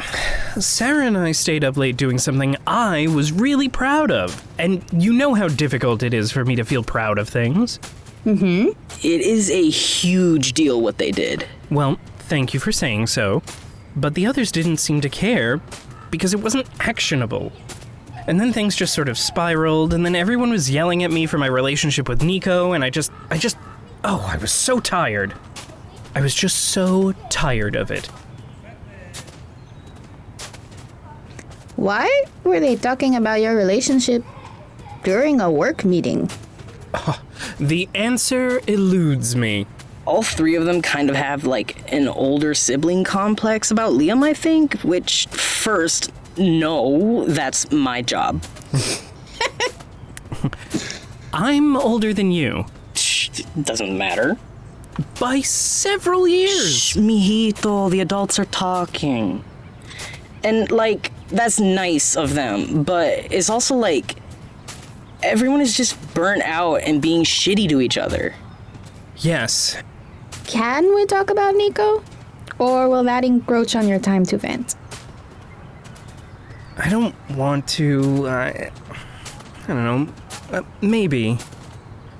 Sarah 0.60 1.06
and 1.06 1.16
I 1.16 1.32
stayed 1.32 1.64
up 1.64 1.76
late 1.76 1.96
doing 1.96 2.18
something 2.18 2.56
I 2.66 3.06
was 3.06 3.32
really 3.32 3.68
proud 3.68 4.10
of. 4.10 4.46
And 4.58 4.84
you 4.92 5.12
know 5.12 5.32
how 5.34 5.48
difficult 5.48 6.02
it 6.02 6.12
is 6.12 6.30
for 6.30 6.44
me 6.44 6.54
to 6.56 6.64
feel 6.64 6.82
proud 6.82 7.18
of 7.18 7.28
things. 7.28 7.78
Mhm. 8.26 8.74
It 9.02 9.20
is 9.20 9.50
a 9.50 9.68
huge 9.70 10.52
deal 10.52 10.80
what 10.82 10.98
they 10.98 11.10
did. 11.10 11.46
Well, 11.70 11.98
thank 12.18 12.52
you 12.52 12.60
for 12.60 12.72
saying 12.72 13.06
so. 13.06 13.42
But 13.96 14.14
the 14.14 14.26
others 14.26 14.52
didn't 14.52 14.78
seem 14.78 15.00
to 15.00 15.08
care 15.08 15.60
because 16.10 16.34
it 16.34 16.40
wasn't 16.40 16.66
actionable. 16.80 17.52
And 18.26 18.40
then 18.40 18.52
things 18.52 18.74
just 18.74 18.94
sort 18.94 19.08
of 19.08 19.18
spiraled, 19.18 19.92
and 19.92 20.04
then 20.04 20.16
everyone 20.16 20.50
was 20.50 20.70
yelling 20.70 21.02
at 21.02 21.10
me 21.10 21.26
for 21.26 21.36
my 21.36 21.46
relationship 21.46 22.08
with 22.08 22.22
Nico, 22.22 22.72
and 22.72 22.82
I 22.82 22.90
just, 22.90 23.12
I 23.30 23.36
just, 23.36 23.58
oh, 24.02 24.26
I 24.32 24.38
was 24.38 24.50
so 24.50 24.80
tired. 24.80 25.34
I 26.14 26.20
was 26.20 26.34
just 26.34 26.56
so 26.70 27.12
tired 27.28 27.76
of 27.76 27.90
it. 27.90 28.06
Why 31.76 32.24
were 32.44 32.60
they 32.60 32.76
talking 32.76 33.16
about 33.16 33.42
your 33.42 33.54
relationship 33.56 34.24
during 35.02 35.40
a 35.40 35.50
work 35.50 35.84
meeting? 35.84 36.30
The 37.58 37.88
answer 37.94 38.60
eludes 38.66 39.36
me. 39.36 39.66
All 40.06 40.22
three 40.22 40.54
of 40.54 40.64
them 40.64 40.82
kind 40.82 41.10
of 41.10 41.16
have 41.16 41.44
like 41.44 41.92
an 41.92 42.08
older 42.08 42.54
sibling 42.54 43.04
complex 43.04 43.70
about 43.70 43.92
Liam, 43.92 44.22
I 44.22 44.34
think, 44.34 44.80
which 44.80 45.26
first, 45.26 46.10
no, 46.36 47.24
that's 47.26 47.70
my 47.72 48.02
job. 48.02 48.42
I'm 51.32 51.76
older 51.76 52.14
than 52.14 52.30
you 52.30 52.66
Shh, 52.94 53.28
doesn't 53.60 53.96
matter. 53.96 54.36
by 55.18 55.40
several 55.40 56.28
years. 56.28 56.78
Shh, 56.78 56.96
mijito, 56.96 57.90
the 57.90 58.00
adults 58.00 58.38
are 58.38 58.44
talking. 58.46 59.44
And 60.44 60.70
like, 60.70 61.10
that's 61.28 61.58
nice 61.58 62.16
of 62.16 62.34
them, 62.34 62.84
but 62.84 63.32
it's 63.32 63.50
also 63.50 63.74
like 63.74 64.16
everyone 65.22 65.60
is 65.60 65.76
just 65.76 65.96
burnt 66.14 66.42
out 66.42 66.76
and 66.82 67.00
being 67.02 67.24
shitty 67.24 67.68
to 67.70 67.80
each 67.80 67.98
other. 67.98 68.34
Yes, 69.18 69.76
Can 70.46 70.94
we 70.94 71.06
talk 71.06 71.30
about 71.30 71.54
Nico? 71.54 72.04
Or 72.58 72.88
will 72.88 73.02
that 73.04 73.24
encroach 73.24 73.74
on 73.74 73.88
your 73.88 73.98
time 73.98 74.24
to 74.26 74.36
vent? 74.38 74.76
I 76.76 76.90
don't 76.90 77.14
want 77.30 77.68
to. 77.68 78.26
Uh, 78.26 78.70
I 79.64 79.66
don't 79.66 79.84
know. 79.84 80.12
Uh, 80.50 80.62
maybe. 80.80 81.38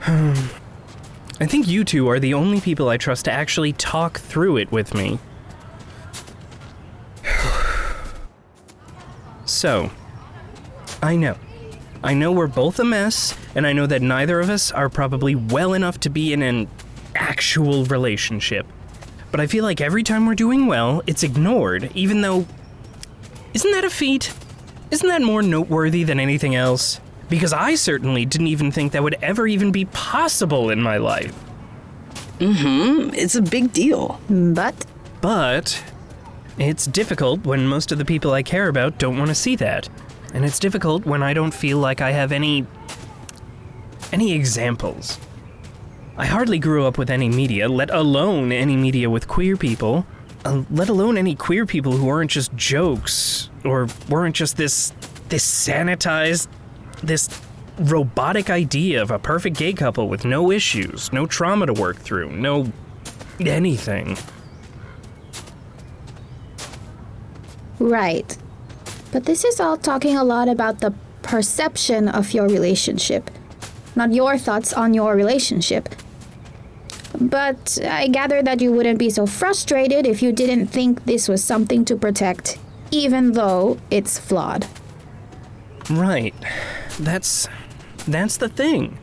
I 0.07 1.47
think 1.47 1.67
you 1.67 1.83
two 1.83 2.09
are 2.09 2.21
the 2.21 2.35
only 2.35 2.61
people 2.61 2.89
I 2.89 2.97
trust 2.97 3.25
to 3.25 3.33
actually 3.33 3.73
talk 3.73 4.21
through 4.21 4.59
it 4.59 4.71
with 4.71 4.95
me. 4.95 5.19
so, 9.45 9.91
I 11.03 11.17
know. 11.17 11.37
I 12.05 12.15
know 12.15 12.31
we're 12.31 12.47
both 12.47 12.79
a 12.79 12.85
mess, 12.85 13.37
and 13.55 13.67
I 13.67 13.73
know 13.73 13.87
that 13.87 14.03
neither 14.03 14.39
of 14.39 14.51
us 14.51 14.71
are 14.71 14.89
probably 14.89 15.35
well 15.35 15.73
enough 15.73 15.99
to 16.01 16.11
be 16.11 16.33
in 16.33 16.43
an 16.43 16.69
actual 17.17 17.85
relationship. 17.87 18.67
But 19.31 19.41
I 19.41 19.49
feel 19.49 19.65
like 19.65 19.81
every 19.81 20.05
time 20.05 20.27
we're 20.27 20.35
doing 20.37 20.67
well, 20.67 21.03
it's 21.07 21.25
ignored, 21.25 21.91
even 21.95 22.21
though. 22.21 22.47
Isn't 23.53 23.73
that 23.73 23.85
a 23.85 23.91
feat? 23.91 24.33
Isn't 24.95 25.09
that 25.09 25.23
more 25.23 25.43
noteworthy 25.43 26.05
than 26.05 26.21
anything 26.21 26.55
else? 26.55 27.01
Because 27.29 27.53
I 27.53 27.75
certainly 27.75 28.25
didn't 28.25 28.47
even 28.47 28.71
think 28.71 28.93
that 28.93 29.03
would 29.03 29.17
ever 29.21 29.45
even 29.49 29.73
be 29.73 29.87
possible 29.87 30.71
in 30.71 30.81
my 30.81 30.99
life. 30.99 31.35
Mm-hmm. 32.39 33.13
It's 33.13 33.35
a 33.35 33.43
big 33.43 33.73
deal. 33.73 34.21
But 34.31 34.87
But 35.21 35.83
it's 36.59 36.87
difficult 36.87 37.45
when 37.45 37.67
most 37.67 37.91
of 37.91 37.99
the 37.99 38.05
people 38.05 38.33
I 38.35 38.45
care 38.45 38.69
about 38.69 38.99
don't 38.99 39.19
want 39.19 39.31
to 39.31 39.35
see 39.35 39.57
that. 39.57 39.89
And 40.33 40.45
it's 40.45 40.61
difficult 40.61 41.05
when 41.05 41.25
I 41.25 41.35
don't 41.35 41.53
feel 41.53 41.79
like 41.79 42.01
I 42.01 42.13
have 42.13 42.31
any. 42.31 42.65
any 44.13 44.33
examples. 44.33 45.19
I 46.17 46.27
hardly 46.27 46.61
grew 46.61 46.87
up 46.87 46.99
with 46.99 47.11
any 47.11 47.29
media, 47.29 47.69
let 47.69 47.91
alone 47.91 48.53
any 48.53 48.77
media 48.77 49.11
with 49.11 49.27
queer 49.27 49.57
people, 49.57 50.07
uh, 50.45 50.63
let 50.71 50.89
alone 50.89 51.17
any 51.17 51.35
queer 51.35 51.67
people 51.67 51.93
who 51.93 52.09
aren't 52.09 52.31
just 52.31 52.55
jokes, 52.55 53.51
or 53.65 53.89
weren't 54.09 54.37
just 54.37 54.57
this. 54.57 54.93
this 55.29 55.45
sanitized. 55.45 56.49
this 57.03 57.29
robotic 57.79 58.51
idea 58.51 59.03
of 59.03 59.11
a 59.11 59.19
perfect 59.19 59.57
gay 59.57 59.73
couple 59.73 60.09
with 60.09 60.25
no 60.25 60.51
issues, 60.53 61.13
no 61.13 61.27
trauma 61.27 61.67
to 61.67 61.73
work 61.73 61.97
through, 61.97 62.31
no. 62.31 62.71
anything. 63.41 64.17
Right. 67.81 68.39
But 69.13 69.25
this 69.25 69.45
is 69.45 69.61
all 69.61 69.77
talking 69.77 70.17
a 70.17 70.25
lot 70.25 70.49
about 70.49 70.81
the 70.81 70.93
perception 71.23 72.09
of 72.09 72.33
your 72.33 72.47
relationship, 72.47 73.31
not 73.97 74.13
your 74.13 74.39
thoughts 74.39 74.73
on 74.73 74.95
your 74.95 75.15
relationship. 75.17 75.89
But 77.21 77.79
I 77.85 78.09
gather 78.09 78.43
that 78.43 78.61
you 78.61 78.73
wouldn't 78.73 78.99
be 78.99 79.11
so 79.11 79.27
frustrated 79.27 80.07
if 80.07 80.23
you 80.23 80.33
didn't 80.33 80.67
think 80.67 81.05
this 81.05 81.29
was 81.29 81.43
something 81.43 81.85
to 81.87 81.97
protect, 81.97 82.59
even 82.91 83.33
though 83.33 83.79
it's 83.91 84.19
flawed. 84.19 84.67
Right. 85.91 86.35
That's 86.99 87.49
that's 88.07 88.37
the 88.37 88.49
thing. 88.49 88.99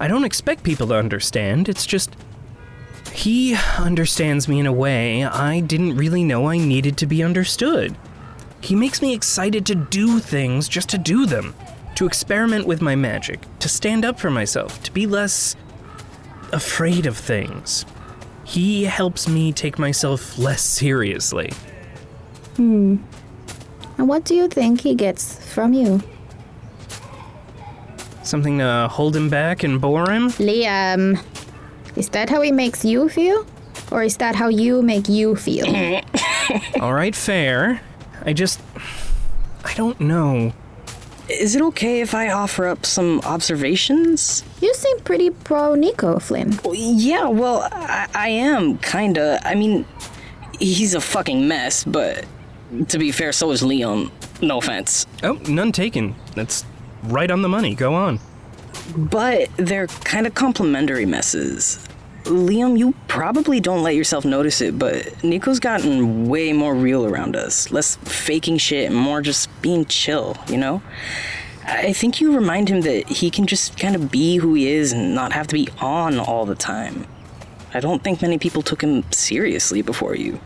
I 0.00 0.08
don't 0.08 0.24
expect 0.24 0.64
people 0.64 0.88
to 0.88 0.94
understand. 0.94 1.68
It's 1.68 1.86
just 1.86 2.16
he 3.12 3.56
understands 3.78 4.48
me 4.48 4.58
in 4.58 4.66
a 4.66 4.72
way 4.72 5.24
I 5.24 5.60
didn't 5.60 5.96
really 5.96 6.24
know 6.24 6.48
I 6.48 6.58
needed 6.58 6.96
to 6.98 7.06
be 7.06 7.22
understood. 7.22 7.96
He 8.60 8.74
makes 8.74 9.00
me 9.00 9.14
excited 9.14 9.64
to 9.66 9.74
do 9.74 10.18
things 10.18 10.68
just 10.68 10.88
to 10.88 10.98
do 10.98 11.26
them, 11.26 11.54
to 11.94 12.06
experiment 12.06 12.66
with 12.66 12.82
my 12.82 12.96
magic, 12.96 13.40
to 13.60 13.68
stand 13.68 14.04
up 14.04 14.18
for 14.18 14.30
myself, 14.30 14.82
to 14.82 14.92
be 14.92 15.06
less 15.06 15.54
afraid 16.52 17.06
of 17.06 17.16
things. 17.16 17.84
He 18.44 18.84
helps 18.84 19.26
me 19.28 19.52
take 19.52 19.78
myself 19.78 20.38
less 20.38 20.62
seriously. 20.62 21.52
Hmm. 22.56 22.96
And 23.98 24.08
what 24.08 24.24
do 24.24 24.34
you 24.34 24.48
think 24.48 24.80
he 24.80 24.94
gets 24.94 25.38
from 25.52 25.72
you? 25.72 26.02
Something 28.22 28.58
to 28.58 28.88
hold 28.90 29.14
him 29.14 29.28
back 29.28 29.62
and 29.62 29.80
bore 29.80 30.10
him? 30.10 30.30
Liam, 30.30 31.22
is 31.96 32.08
that 32.10 32.28
how 32.30 32.40
he 32.40 32.52
makes 32.52 32.84
you 32.84 33.08
feel? 33.08 33.46
Or 33.90 34.02
is 34.02 34.16
that 34.16 34.34
how 34.34 34.48
you 34.48 34.82
make 34.82 35.08
you 35.08 35.36
feel? 35.36 35.66
All 36.80 36.94
right, 36.94 37.14
fair. 37.14 37.80
I 38.24 38.32
just. 38.32 38.60
I 39.64 39.74
don't 39.74 40.00
know. 40.00 40.52
Is 41.28 41.56
it 41.56 41.62
okay 41.62 42.00
if 42.00 42.14
I 42.14 42.30
offer 42.30 42.66
up 42.66 42.84
some 42.84 43.20
observations? 43.22 44.44
you 44.60 44.72
seem 44.74 45.00
pretty 45.00 45.30
pro 45.30 45.74
Nico, 45.74 46.18
Flynn. 46.18 46.58
Yeah, 46.72 47.28
well, 47.28 47.68
I, 47.72 48.08
I 48.14 48.28
am, 48.28 48.78
kinda. 48.78 49.40
I 49.42 49.54
mean, 49.54 49.86
he's 50.58 50.94
a 50.94 51.00
fucking 51.00 51.48
mess, 51.48 51.84
but 51.84 52.26
to 52.88 52.98
be 52.98 53.10
fair, 53.12 53.32
so 53.32 53.50
is 53.52 53.62
Liam. 53.62 54.10
No 54.42 54.58
offense. 54.58 55.06
Oh, 55.22 55.34
none 55.48 55.72
taken. 55.72 56.14
That's 56.34 56.64
right 57.04 57.30
on 57.30 57.42
the 57.42 57.48
money. 57.48 57.74
Go 57.74 57.94
on. 57.94 58.20
But 58.96 59.48
they're 59.56 59.86
kind 59.86 60.26
of 60.26 60.34
complementary 60.34 61.06
messes. 61.06 61.86
Liam, 62.24 62.78
you 62.78 62.94
probably 63.06 63.60
don't 63.60 63.82
let 63.82 63.94
yourself 63.94 64.24
notice 64.24 64.60
it, 64.60 64.78
but 64.78 65.22
Nico's 65.22 65.60
gotten 65.60 66.28
way 66.28 66.52
more 66.52 66.74
real 66.74 67.04
around 67.04 67.36
us. 67.36 67.70
Less 67.70 67.96
faking 67.96 68.58
shit 68.58 68.86
and 68.86 68.96
more 68.96 69.20
just 69.20 69.48
being 69.60 69.84
chill, 69.84 70.36
you 70.48 70.56
know? 70.56 70.82
I 71.66 71.92
think 71.92 72.20
you 72.20 72.34
remind 72.34 72.68
him 72.68 72.82
that 72.82 73.08
he 73.08 73.30
can 73.30 73.46
just 73.46 73.78
kind 73.78 73.94
of 73.94 74.10
be 74.10 74.36
who 74.36 74.54
he 74.54 74.68
is 74.68 74.92
and 74.92 75.14
not 75.14 75.32
have 75.32 75.46
to 75.48 75.54
be 75.54 75.68
on 75.80 76.18
all 76.18 76.44
the 76.44 76.54
time. 76.54 77.06
I 77.72 77.80
don't 77.80 78.02
think 78.02 78.22
many 78.22 78.38
people 78.38 78.62
took 78.62 78.82
him 78.82 79.04
seriously 79.10 79.82
before 79.82 80.14
you. 80.14 80.40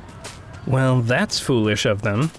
Well, 0.66 1.00
that's 1.00 1.38
foolish 1.38 1.86
of 1.86 2.02
them. 2.02 2.30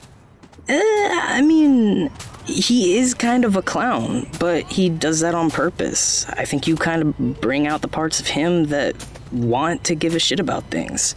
Uh, 0.67 0.80
I 0.80 1.41
mean, 1.41 2.12
he 2.45 2.97
is 2.97 3.13
kind 3.13 3.45
of 3.45 3.56
a 3.56 3.62
clown, 3.62 4.28
but 4.39 4.65
he 4.71 4.89
does 4.89 5.19
that 5.21 5.36
on 5.36 5.52
purpose. 5.52 6.28
I 6.30 6.45
think 6.45 6.67
you 6.67 6.75
kind 6.75 7.02
of 7.02 7.41
bring 7.41 7.67
out 7.67 7.82
the 7.82 7.88
parts 7.88 8.19
of 8.19 8.28
him 8.28 8.65
that 8.65 8.95
want 9.31 9.83
to 9.85 9.95
give 9.95 10.15
a 10.15 10.19
shit 10.19 10.39
about 10.39 10.63
things, 10.65 11.15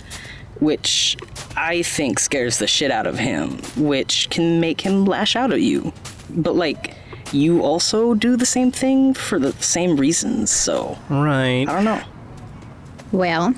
which 0.61 1.17
I 1.57 1.83
think 1.83 2.19
scares 2.19 2.59
the 2.59 2.67
shit 2.67 2.91
out 2.91 3.07
of 3.07 3.19
him, 3.19 3.59
which 3.77 4.29
can 4.31 4.61
make 4.61 4.81
him 4.81 5.05
lash 5.05 5.37
out 5.37 5.53
at 5.53 5.61
you. 5.61 5.93
But, 6.31 6.55
like, 6.55 6.95
you 7.33 7.63
also 7.63 8.15
do 8.15 8.37
the 8.37 8.47
same 8.47 8.71
thing 8.71 9.15
for 9.15 9.39
the 9.39 9.53
same 9.63 9.97
reasons, 9.97 10.51
so 10.51 10.99
Right. 11.09 11.67
I 11.69 11.73
don't 11.73 11.85
know. 11.85 12.03
Well, 13.11 13.55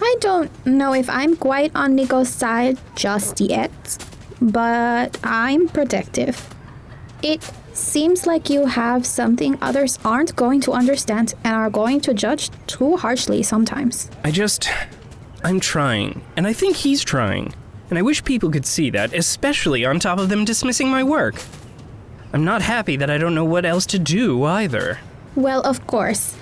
I 0.00 0.16
don't 0.20 0.50
know 0.66 0.94
if 0.94 1.08
I'm 1.10 1.36
quite 1.36 1.72
on 1.74 1.94
Nico's 1.94 2.28
side 2.28 2.78
just 2.94 3.40
yet, 3.40 3.72
but 4.40 5.18
I'm 5.24 5.68
protective. 5.68 6.54
It 7.26 7.42
seems 7.72 8.24
like 8.24 8.48
you 8.48 8.66
have 8.66 9.04
something 9.04 9.58
others 9.60 9.98
aren't 10.04 10.36
going 10.36 10.60
to 10.60 10.70
understand 10.70 11.34
and 11.42 11.56
are 11.56 11.68
going 11.68 12.00
to 12.02 12.14
judge 12.14 12.50
too 12.68 12.96
harshly 12.96 13.42
sometimes. 13.42 14.08
I 14.22 14.30
just. 14.30 14.70
I'm 15.42 15.58
trying. 15.58 16.22
And 16.36 16.46
I 16.46 16.52
think 16.52 16.76
he's 16.76 17.02
trying. 17.02 17.52
And 17.90 17.98
I 17.98 18.02
wish 18.02 18.22
people 18.22 18.52
could 18.52 18.64
see 18.64 18.90
that, 18.90 19.12
especially 19.12 19.84
on 19.84 19.98
top 19.98 20.20
of 20.20 20.28
them 20.28 20.44
dismissing 20.44 20.88
my 20.88 21.02
work. 21.02 21.34
I'm 22.32 22.44
not 22.44 22.62
happy 22.62 22.94
that 22.94 23.10
I 23.10 23.18
don't 23.18 23.34
know 23.34 23.44
what 23.44 23.66
else 23.66 23.86
to 23.86 23.98
do 23.98 24.44
either. 24.44 25.00
Well, 25.34 25.62
of 25.62 25.84
course. 25.88 26.36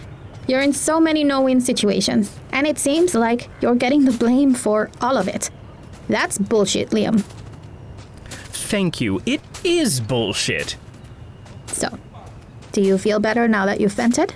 You're 0.47 0.61
in 0.61 0.75
so 0.75 1.01
many 1.01 1.25
no 1.25 1.41
win 1.41 1.63
situations, 1.63 2.39
and 2.53 2.67
it 2.67 2.79
seems 2.79 3.15
like 3.15 3.49
you're 3.63 3.75
getting 3.75 4.05
the 4.05 4.13
blame 4.13 4.53
for 4.53 4.91
all 5.01 5.17
of 5.17 5.29
it. 5.29 5.51
That's 6.11 6.37
bullshit, 6.37 6.91
Liam. 6.91 7.25
Thank 8.75 9.01
you. 9.01 9.23
It 9.25 9.41
is 9.63 10.01
bullshit. 10.01 10.75
So, 11.67 11.97
do 12.73 12.81
you 12.81 12.99
feel 12.99 13.21
better 13.21 13.47
now 13.47 13.67
that 13.67 13.81
you've 13.81 13.93
vented? 13.93 14.35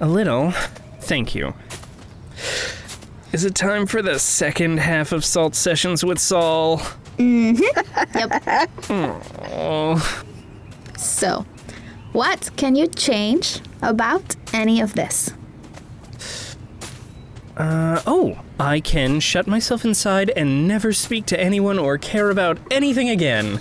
A 0.00 0.06
little. 0.06 0.50
Thank 1.00 1.34
you. 1.34 1.54
Is 3.32 3.46
it 3.46 3.54
time 3.54 3.86
for 3.86 4.02
the 4.02 4.18
second 4.18 4.80
half 4.80 5.12
of 5.12 5.24
Salt 5.24 5.54
Sessions 5.54 6.04
with 6.04 6.18
Saul? 6.18 6.82
Mm-hmm. 7.16 7.62
Yep. 8.18 8.70
Oh. 9.54 10.24
So, 10.98 11.46
what 12.12 12.50
can 12.58 12.76
you 12.76 12.86
change 12.86 13.62
about 13.80 14.36
any 14.52 14.82
of 14.82 14.94
this? 14.94 15.32
Uh, 17.60 18.00
oh, 18.06 18.38
I 18.58 18.80
can 18.80 19.20
shut 19.20 19.46
myself 19.46 19.84
inside 19.84 20.30
and 20.30 20.66
never 20.66 20.94
speak 20.94 21.26
to 21.26 21.38
anyone 21.38 21.78
or 21.78 21.98
care 21.98 22.30
about 22.30 22.56
anything 22.70 23.10
again. 23.10 23.60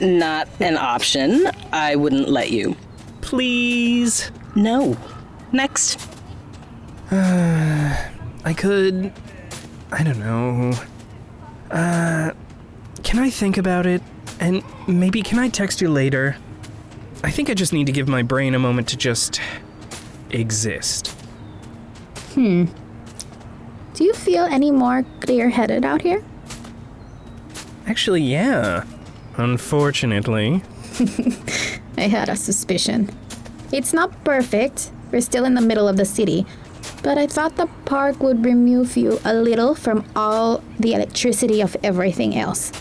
Not 0.00 0.48
an 0.60 0.76
option. 0.76 1.48
I 1.72 1.96
wouldn't 1.96 2.28
let 2.28 2.52
you. 2.52 2.76
Please. 3.22 4.30
No. 4.54 4.96
Next. 5.50 6.00
I 7.10 8.54
could. 8.56 9.12
I 9.90 10.04
don't 10.04 10.20
know. 10.20 10.72
Uh, 11.72 12.30
can 13.02 13.18
I 13.18 13.30
think 13.30 13.58
about 13.58 13.84
it? 13.84 14.00
And 14.38 14.62
maybe 14.86 15.22
can 15.22 15.40
I 15.40 15.48
text 15.48 15.80
you 15.80 15.90
later? 15.90 16.36
I 17.24 17.32
think 17.32 17.50
I 17.50 17.54
just 17.54 17.72
need 17.72 17.86
to 17.86 17.92
give 17.92 18.06
my 18.06 18.22
brain 18.22 18.54
a 18.54 18.60
moment 18.60 18.86
to 18.90 18.96
just 18.96 19.40
exist. 20.32 21.08
Hmm. 22.34 22.66
Do 23.94 24.04
you 24.04 24.14
feel 24.14 24.44
any 24.44 24.70
more 24.70 25.04
clear 25.20 25.50
headed 25.50 25.84
out 25.84 26.02
here? 26.02 26.22
Actually, 27.86 28.22
yeah. 28.22 28.84
Unfortunately. 29.36 30.62
I 31.96 32.02
had 32.08 32.28
a 32.28 32.36
suspicion. 32.36 33.10
It's 33.72 33.92
not 33.92 34.24
perfect, 34.24 34.90
we're 35.12 35.20
still 35.20 35.44
in 35.44 35.54
the 35.54 35.60
middle 35.60 35.88
of 35.88 35.96
the 35.96 36.04
city, 36.04 36.46
but 37.02 37.18
I 37.18 37.26
thought 37.26 37.56
the 37.56 37.68
park 37.84 38.20
would 38.20 38.44
remove 38.44 38.96
you 38.96 39.20
a 39.24 39.34
little 39.34 39.74
from 39.74 40.04
all 40.14 40.62
the 40.78 40.94
electricity 40.94 41.60
of 41.60 41.76
everything 41.82 42.36
else. 42.36 42.72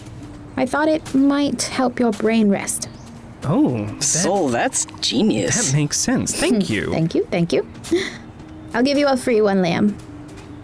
I 0.57 0.65
thought 0.65 0.89
it 0.89 1.13
might 1.15 1.61
help 1.63 1.99
your 1.99 2.11
brain 2.11 2.49
rest. 2.49 2.88
Oh, 3.43 3.85
that, 3.85 4.03
Soul, 4.03 4.49
that's 4.49 4.85
genius. 4.99 5.71
that 5.71 5.77
makes 5.77 5.97
sense. 5.97 6.35
Thank 6.35 6.69
you. 6.69 6.91
Thank 6.91 7.15
you, 7.15 7.25
thank 7.25 7.53
you. 7.53 7.67
I'll 8.73 8.83
give 8.83 8.97
you 8.97 9.07
a 9.07 9.17
free 9.17 9.41
one, 9.41 9.61
Liam. 9.61 9.95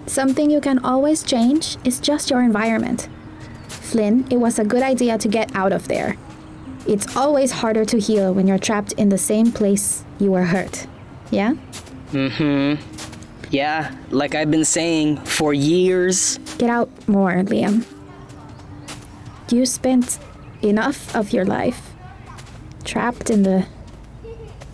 Something 0.08 0.52
you 0.52 0.62
can 0.62 0.80
always 0.80 1.24
change 1.24 1.78
is 1.84 2.00
just 2.00 2.30
your 2.30 2.42
environment. 2.42 3.10
Flynn, 3.68 4.28
it 4.30 4.38
was 4.38 4.60
a 4.60 4.64
good 4.64 4.84
idea 4.84 5.18
to 5.18 5.28
get 5.28 5.56
out 5.56 5.72
of 5.72 5.88
there. 5.88 6.18
It's 6.88 7.16
always 7.16 7.52
harder 7.52 7.86
to 7.86 8.00
heal 8.00 8.34
when 8.34 8.46
you're 8.46 8.60
trapped 8.60 8.92
in 8.94 9.10
the 9.10 9.18
same 9.18 9.52
place 9.52 10.04
you 10.20 10.32
were 10.32 10.44
hurt. 10.44 10.86
Yeah? 11.32 11.54
Mm 12.12 12.78
hmm. 12.78 12.96
Yeah, 13.50 13.96
like 14.10 14.36
I've 14.36 14.52
been 14.52 14.66
saying 14.66 15.18
for 15.18 15.54
years. 15.54 16.38
Get 16.58 16.70
out 16.70 16.90
more, 17.08 17.34
Liam. 17.44 17.86
You 19.50 19.66
spent 19.66 20.20
enough 20.62 21.16
of 21.16 21.32
your 21.32 21.46
life 21.46 21.95
trapped 22.86 23.30
in 23.30 23.44
the 23.44 23.66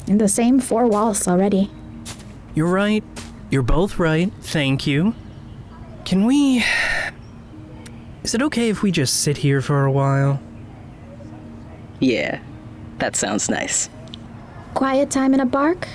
in 0.08 0.17
the 0.17 0.28
same 0.28 0.60
four 0.60 0.88
walls 0.88 1.28
already. 1.28 1.71
You're 2.54 2.67
right. 2.67 3.04
You're 3.50 3.63
both 3.63 3.97
right. 3.97 4.32
Thank 4.41 4.86
you. 4.86 5.15
Can 6.06 6.26
we. 6.26 6.63
Is 8.24 8.36
it 8.36 8.41
okay 8.41 8.69
if 8.69 8.84
we 8.84 8.91
just 8.91 9.21
sit 9.21 9.38
here 9.38 9.62
for 9.62 9.86
a 9.86 9.91
while? 9.91 10.39
Yeah, 12.00 12.39
that 12.97 13.15
sounds 13.15 13.50
nice. 13.50 13.89
Quiet 14.74 15.10
time 15.10 15.34
in 15.34 15.39
a 15.39 15.45
park? 15.45 15.88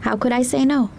How 0.00 0.16
could 0.16 0.32
I 0.32 0.42
say 0.42 0.64
no? 0.64 0.90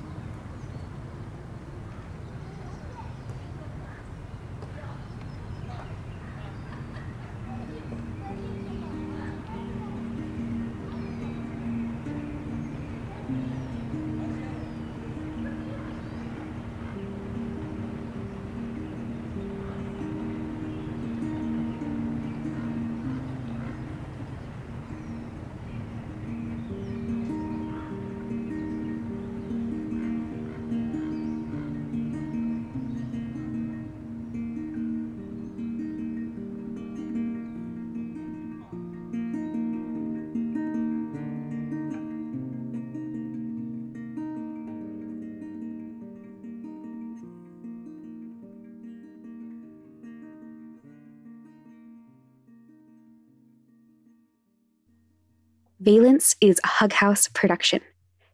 Valence 55.85 56.35
is 56.41 56.59
a 56.63 56.67
Hug 56.67 56.93
House 56.93 57.27
production. 57.27 57.79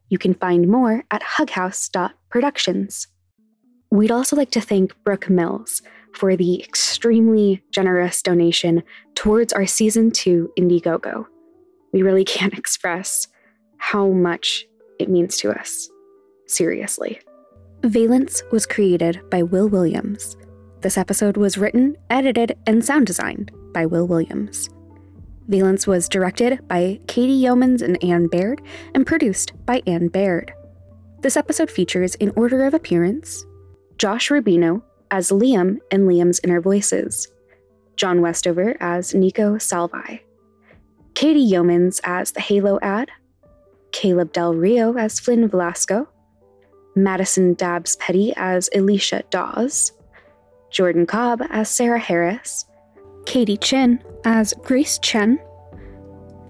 You 0.08 0.18
can 0.18 0.34
find 0.34 0.70
more 0.70 1.04
at 1.12 1.22
hughouse.productions. 1.22 3.08
We'd 3.92 4.10
also 4.10 4.38
like 4.38 4.52
to 4.52 4.62
thank 4.62 4.96
Brooke 5.04 5.30
Mills 5.30 5.82
for 6.14 6.38
the 6.38 6.64
extremely 6.64 7.62
generous 7.72 8.22
donation 8.22 8.84
towards 9.16 9.52
our 9.52 9.66
season 9.66 10.12
two 10.12 10.50
Indiegogo. 10.58 11.26
We 11.92 12.04
really 12.04 12.24
can't 12.38 12.58
express 12.58 13.28
how 13.80 14.08
much 14.08 14.66
it 14.98 15.10
means 15.10 15.36
to 15.40 15.52
us. 15.52 15.90
Seriously. 16.48 17.20
Valence 17.84 18.44
was 18.54 18.66
created 18.66 19.30
by 19.30 19.44
Will 19.44 19.68
Williams. 19.68 20.38
This 20.80 20.98
episode 20.98 21.36
was 21.36 21.58
written, 21.58 21.98
edited, 22.10 22.58
and 22.66 22.84
sound 22.84 23.08
designed 23.08 23.52
by 23.74 23.86
Will 23.86 24.08
Williams. 24.08 24.70
Valence 25.48 25.88
was 25.88 26.08
directed 26.08 26.68
by 26.68 27.00
Katie 27.08 27.42
Yeomans 27.42 27.82
and 27.82 28.02
Anne 28.04 28.28
Baird 28.28 28.62
and 28.94 29.06
produced 29.06 29.54
by 29.66 29.82
Anne 29.88 30.08
Baird. 30.08 30.54
This 31.22 31.38
episode 31.38 31.70
features, 31.70 32.16
in 32.16 32.32
order 32.36 32.66
of 32.66 32.74
appearance, 32.74 33.46
Josh 33.98 34.30
Rubino 34.30 34.82
as 35.12 35.30
Liam 35.30 35.78
and 35.92 36.08
Liam's 36.08 36.40
inner 36.44 36.62
voices, 36.62 37.28
John 37.98 38.22
Westover 38.22 38.78
as 38.80 39.14
Nico 39.14 39.58
Salvi, 39.58 40.24
Katie 41.14 41.46
Yeomans 41.46 42.00
as 42.04 42.32
the 42.32 42.40
Halo 42.40 42.80
ad, 42.82 43.12
Caleb 43.92 44.32
Del 44.32 44.56
Rio 44.56 44.98
as 44.98 45.20
Flynn 45.20 45.48
Velasco, 45.48 46.08
Madison 46.96 47.54
Dabbs 47.54 47.96
Petty 47.98 48.34
as 48.38 48.70
Alicia 48.74 49.24
Dawes, 49.30 49.92
Jordan 50.72 51.06
Cobb 51.06 51.42
as 51.50 51.70
Sarah 51.70 52.00
Harris, 52.00 52.66
Katie 53.26 53.58
Chin 53.58 54.02
as 54.26 54.54
Grace 54.64 55.00
Chen, 55.00 55.40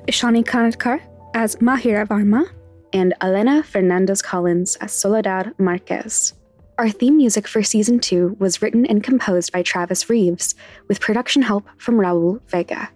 Ishani 0.07 0.43
Kanatkar 0.43 1.01
as 1.33 1.55
Mahira 1.57 2.07
Varma, 2.07 2.45
and 2.93 3.13
Elena 3.21 3.63
Fernandez 3.63 4.21
Collins 4.21 4.75
as 4.77 4.91
Soledad 4.91 5.53
Marquez. 5.57 6.33
Our 6.77 6.89
theme 6.89 7.17
music 7.17 7.47
for 7.47 7.61
season 7.61 7.99
two 7.99 8.35
was 8.39 8.61
written 8.61 8.85
and 8.85 9.03
composed 9.03 9.51
by 9.51 9.61
Travis 9.61 10.09
Reeves, 10.09 10.55
with 10.87 10.99
production 10.99 11.41
help 11.41 11.67
from 11.77 11.95
Raul 11.95 12.41
Vega. 12.49 12.89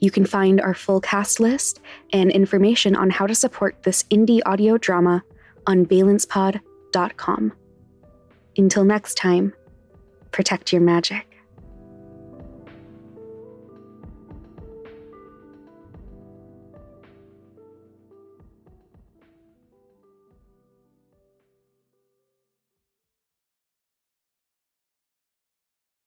You 0.00 0.10
can 0.10 0.26
find 0.26 0.60
our 0.60 0.74
full 0.74 1.00
cast 1.00 1.40
list 1.40 1.80
and 2.12 2.30
information 2.30 2.96
on 2.96 3.10
how 3.10 3.26
to 3.26 3.34
support 3.34 3.82
this 3.82 4.02
indie 4.04 4.40
audio 4.46 4.78
drama 4.78 5.22
on 5.66 5.86
valencepod.com. 5.86 7.52
Until 8.56 8.84
next 8.84 9.14
time, 9.14 9.52
protect 10.30 10.72
your 10.72 10.82
magic. 10.82 11.27